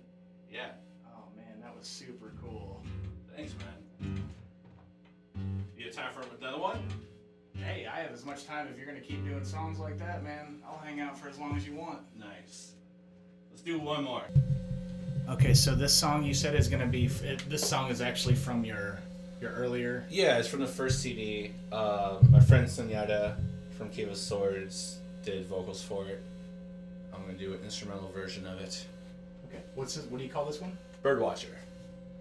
[0.50, 0.72] Yeah,
[1.06, 2.82] Oh man, that was super cool.
[3.34, 4.20] thanks, man.
[5.78, 6.86] You have time for another one?
[7.62, 10.58] Hey, I have as much time if you're gonna keep doing songs like that, man.
[10.66, 12.00] I'll hang out for as long as you want.
[12.18, 12.72] Nice.
[13.50, 14.24] Let's do one more.
[15.28, 17.06] Okay, so this song you said is gonna be.
[17.22, 18.98] It, this song is actually from your
[19.40, 20.04] your earlier.
[20.10, 21.52] Yeah, it's from the first CD.
[21.70, 23.36] Uh, my friend Sunyata
[23.78, 26.22] from Cave of Swords did vocals for it.
[27.14, 28.84] I'm gonna do an instrumental version of it.
[29.48, 29.62] Okay.
[29.74, 30.76] What's this, what do you call this one?
[31.02, 31.54] Birdwatcher.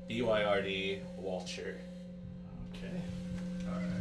[0.08, 1.78] B Y R D Walcher.
[2.76, 3.02] Okay.
[3.68, 4.01] Alright.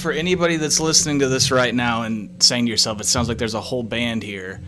[0.00, 3.38] for anybody that's listening to this right now and saying to yourself, it sounds like
[3.38, 4.60] there's a whole band here.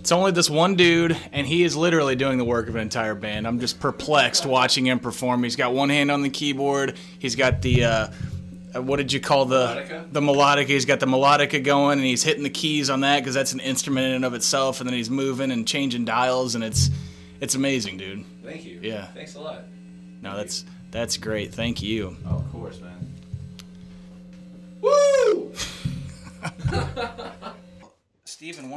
[0.00, 3.14] It's only this one dude, and he is literally doing the work of an entire
[3.14, 3.46] band.
[3.46, 5.44] I'm just perplexed watching him perform.
[5.44, 6.96] He's got one hand on the keyboard.
[7.20, 8.06] He's got the uh,
[8.74, 10.12] what did you call the Melodica?
[10.12, 10.66] the melodica?
[10.66, 13.60] He's got the melodica going, and he's hitting the keys on that because that's an
[13.60, 14.80] instrument in and of itself.
[14.80, 16.90] And then he's moving and changing dials, and it's
[17.40, 18.24] it's amazing, dude.
[18.42, 18.80] Thank you.
[18.82, 19.06] Yeah.
[19.06, 19.64] Thanks a lot.
[20.20, 21.54] No, that's that's great.
[21.54, 22.16] Thank you.
[22.26, 23.01] Oh, of course, man.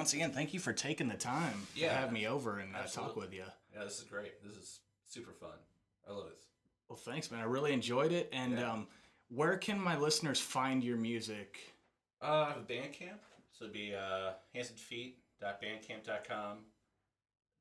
[0.06, 2.84] Once again, thank you for taking the time Yeah, to have me over and uh,
[2.84, 3.42] talk with you.
[3.76, 4.34] Yeah, this is great.
[4.46, 5.58] This is super fun.
[6.08, 6.38] I love this.
[6.88, 7.40] Well, thanks, man.
[7.40, 8.30] I really enjoyed it.
[8.32, 8.72] And Yeah.
[8.72, 8.88] um,
[9.30, 11.58] where can my listeners find your music?
[12.22, 13.18] Uh, I have a Bandcamp.
[13.52, 16.58] So it'd be uh, handsandfeet.bandcamp.com.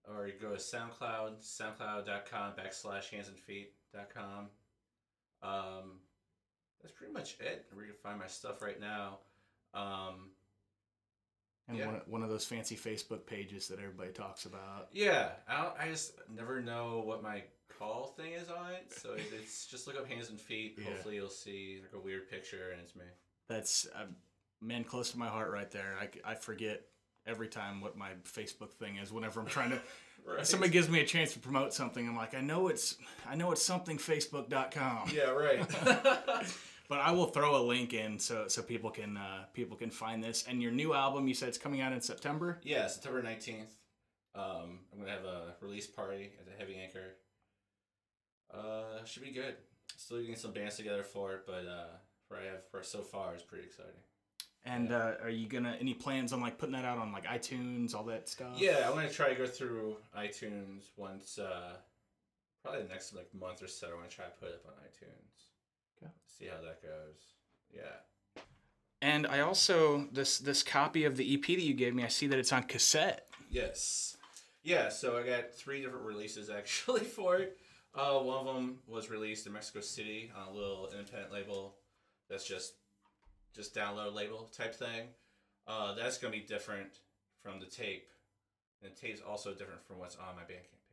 [0.07, 4.51] Or you go to SoundCloud, soundcloud.com backslash handsandfeet.com.
[5.43, 6.01] Um,
[6.83, 7.65] that's pretty much it.
[7.73, 9.21] Where you can find my stuff right now.
[9.73, 10.33] Um,
[11.69, 11.87] And Yeah.
[11.87, 14.89] one, one of those fancy Facebook pages that everybody talks about.
[14.93, 17.43] yeah, I, I just never know what my
[17.79, 18.93] call thing is on it.
[18.93, 20.77] So it's just look up hands and feet.
[20.79, 20.91] Yeah.
[20.91, 23.05] Hopefully you'll see like a weird picture and it's me.
[23.49, 24.05] That's uh,
[24.61, 25.95] man close to my heart right there.
[26.01, 26.83] I, I forget
[27.27, 29.81] every time what my Facebook thing is whenever I'm trying to.
[30.27, 30.47] Right.
[30.47, 32.09] Somebody gives me a chance to promote something.
[32.09, 32.97] I'm like, I know it's
[33.29, 35.11] I know it's something Facebook.com.
[35.15, 35.61] Yeah, right.
[36.89, 40.23] But I will throw a link in so so people can uh, people can find
[40.23, 40.45] this.
[40.47, 42.61] And your new album, you said it's coming out in September.
[42.63, 43.73] Yeah, September nineteenth.
[44.35, 47.15] Um, I'm gonna have a release party at the Heavy Anchor.
[48.53, 49.55] Uh, should be good.
[49.97, 51.97] Still getting some bands together for it, but uh,
[52.29, 53.93] what I have for so far is pretty exciting.
[54.67, 57.95] And uh, are you gonna any plans on like putting that out on like iTunes,
[57.95, 58.55] all that stuff?
[58.57, 61.39] Yeah, I'm gonna try to go through iTunes once.
[61.39, 61.77] Uh,
[62.63, 63.89] probably the next like month or so.
[63.89, 65.54] I'm gonna try to put it up on iTunes.
[66.27, 67.35] See how that goes.
[67.73, 68.43] Yeah.
[69.03, 72.27] And I also this this copy of the EP that you gave me, I see
[72.29, 73.29] that it's on cassette.
[73.51, 74.17] Yes.
[74.63, 77.59] Yeah, so I got three different releases actually for it.
[77.95, 81.77] Uh, one of them was released in Mexico City on a little independent label
[82.29, 82.75] that's just
[83.55, 85.09] just download label type thing.
[85.67, 86.99] Uh, that's gonna be different
[87.43, 88.09] from the tape,
[88.83, 90.84] and the tape's also different from what's on my Bandcamp.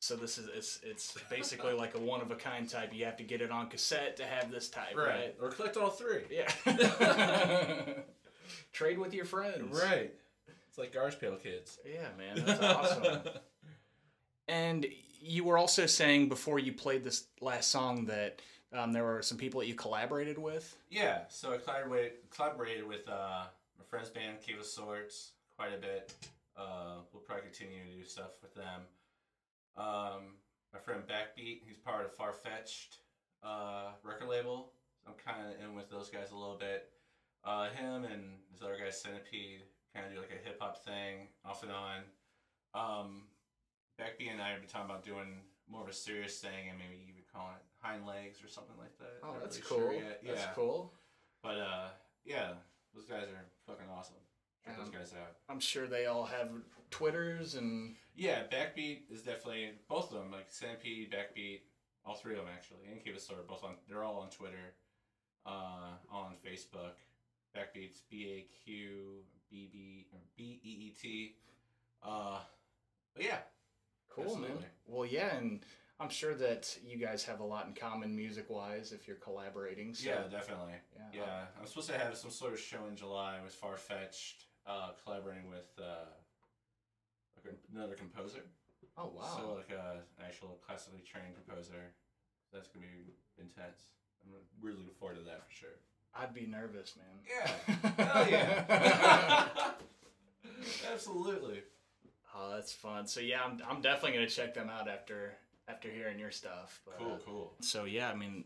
[0.00, 2.94] So this is it's it's basically like a one of a kind type.
[2.94, 5.34] You have to get it on cassette to have this type, right?
[5.40, 6.22] Or collect all three.
[6.30, 6.48] Yeah.
[8.72, 9.82] Trade with your friends.
[9.82, 10.12] Right.
[10.68, 11.78] It's like Garbage Pail Kids.
[11.84, 13.20] Yeah, man, that's awesome.
[14.46, 14.86] And
[15.20, 18.40] you were also saying before you played this last song that
[18.72, 20.76] um, there were some people that you collaborated with.
[20.90, 23.44] Yeah, so I collaborated, collaborated with uh,
[23.78, 26.12] my friend's band, Cave of Swords, quite a bit.
[26.56, 28.82] Uh, we'll probably continue to do stuff with them.
[29.78, 30.34] Um,
[30.72, 32.98] my friend Backbeat, he's part of Farfetched
[33.42, 34.72] uh, record label.
[35.06, 36.90] I'm kind of in with those guys a little bit.
[37.44, 39.62] Uh, him and this other guy, Centipede,
[39.94, 42.02] kind of do like a hip hop thing off and on.
[42.74, 43.22] Um,
[44.00, 46.98] Backbeat and I have been talking about doing more of a serious thing and maybe
[47.08, 49.22] even calling it hind legs or something like that.
[49.22, 49.78] Oh, Not that's really cool.
[49.78, 50.20] sure yet.
[50.26, 50.52] That's yeah.
[50.54, 50.92] cool.
[51.42, 51.88] But uh,
[52.24, 52.58] yeah,
[52.94, 54.18] those guys are fucking awesome.
[54.64, 55.36] Check Um, those guys out.
[55.48, 56.50] I'm sure they all have
[56.90, 60.30] Twitters and Yeah, Backbeat is definitely both of them.
[60.32, 61.60] Like Centipede, Backbeat,
[62.04, 63.76] all three of them actually, and Cave of Sword, both on.
[63.88, 64.74] They're all on Twitter,
[65.46, 66.94] uh, all on Facebook.
[67.56, 71.34] Backbeat's B A Q B B or B E E T.
[72.02, 72.40] Uh,
[73.14, 73.38] but yeah,
[74.10, 74.50] cool, man.
[74.86, 75.64] Well, yeah, and
[75.98, 79.94] I'm sure that you guys have a lot in common music-wise if you're collaborating.
[79.94, 80.74] So, yeah, definitely.
[80.94, 81.20] yeah.
[81.20, 85.48] Yeah, I'm supposed to have some sort of show in July with Farfetched, uh, collaborating
[85.48, 86.12] with uh,
[87.74, 88.42] another composer.
[88.96, 89.22] Oh wow.
[89.36, 91.92] So like a, an actual classically trained composer.
[92.52, 93.90] That's gonna be intense.
[94.24, 95.76] I'm really looking forward to that for sure.
[96.14, 97.16] I'd be nervous, man.
[97.28, 98.04] Yeah.
[98.04, 99.70] Hell yeah.
[100.92, 101.62] Absolutely.
[102.34, 103.06] Oh, that's fun.
[103.06, 105.34] So yeah, I'm, I'm definitely gonna check them out after
[105.68, 106.80] after hearing your stuff.
[106.84, 107.52] But, Cool, uh, cool.
[107.60, 108.44] so yeah, I mean,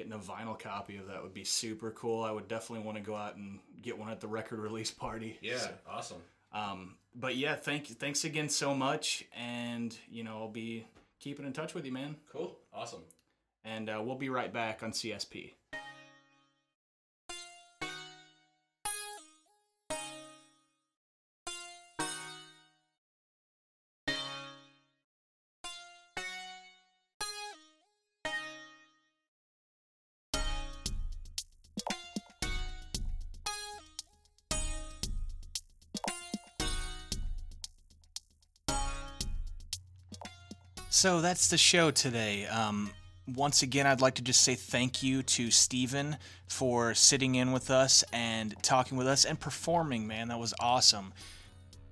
[0.00, 2.24] getting a vinyl copy of that would be super cool.
[2.24, 5.38] I would definitely want to go out and get one at the record release party.
[5.42, 6.22] Yeah, So, awesome.
[6.52, 10.86] um, but yeah, thank thanks again so much, and you know I'll be
[11.18, 12.16] keeping in touch with you, man.
[12.32, 12.56] Cool.
[12.72, 13.02] Awesome.
[13.62, 15.52] And uh, we'll be right back on CSP.
[41.00, 42.44] So that's the show today.
[42.44, 42.90] Um,
[43.26, 47.70] once again, I'd like to just say thank you to Steven for sitting in with
[47.70, 50.28] us and talking with us and performing, man.
[50.28, 51.14] That was awesome.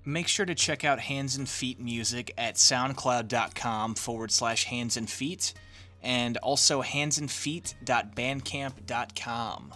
[0.05, 5.09] Make sure to check out Hands and Feet Music at soundcloud.com forward slash hands and
[5.09, 5.55] feet
[6.03, 9.73] and also handsandfeet.bandcamp.com.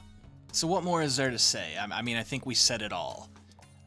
[0.51, 1.75] So, what more is there to say?
[1.75, 3.31] I mean, I think we said it all.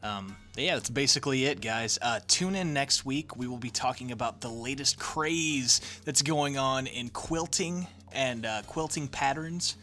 [0.07, 1.99] Um, yeah, that's basically it, guys.
[2.01, 3.35] Uh, tune in next week.
[3.35, 8.61] We will be talking about the latest craze that's going on in quilting and uh,
[8.65, 9.75] quilting patterns.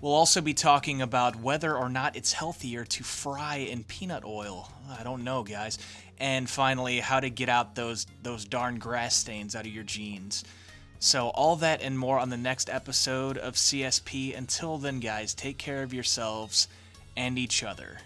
[0.00, 4.72] We'll also be talking about whether or not it's healthier to fry in peanut oil.
[4.98, 5.78] I don't know, guys.
[6.18, 10.44] And finally, how to get out those those darn grass stains out of your jeans.
[10.98, 14.36] So all that and more on the next episode of CSP.
[14.36, 16.68] Until then, guys, take care of yourselves
[17.16, 17.98] and each other.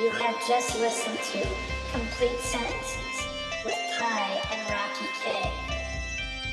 [0.00, 1.46] You have just listened to
[1.92, 3.26] Complete Sentences
[3.66, 5.52] with Ty and Rocky K.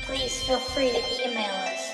[0.02, 1.90] Please feel free to email us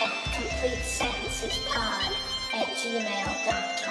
[0.00, 2.12] at completesentencespod
[2.54, 3.81] at gmail.com.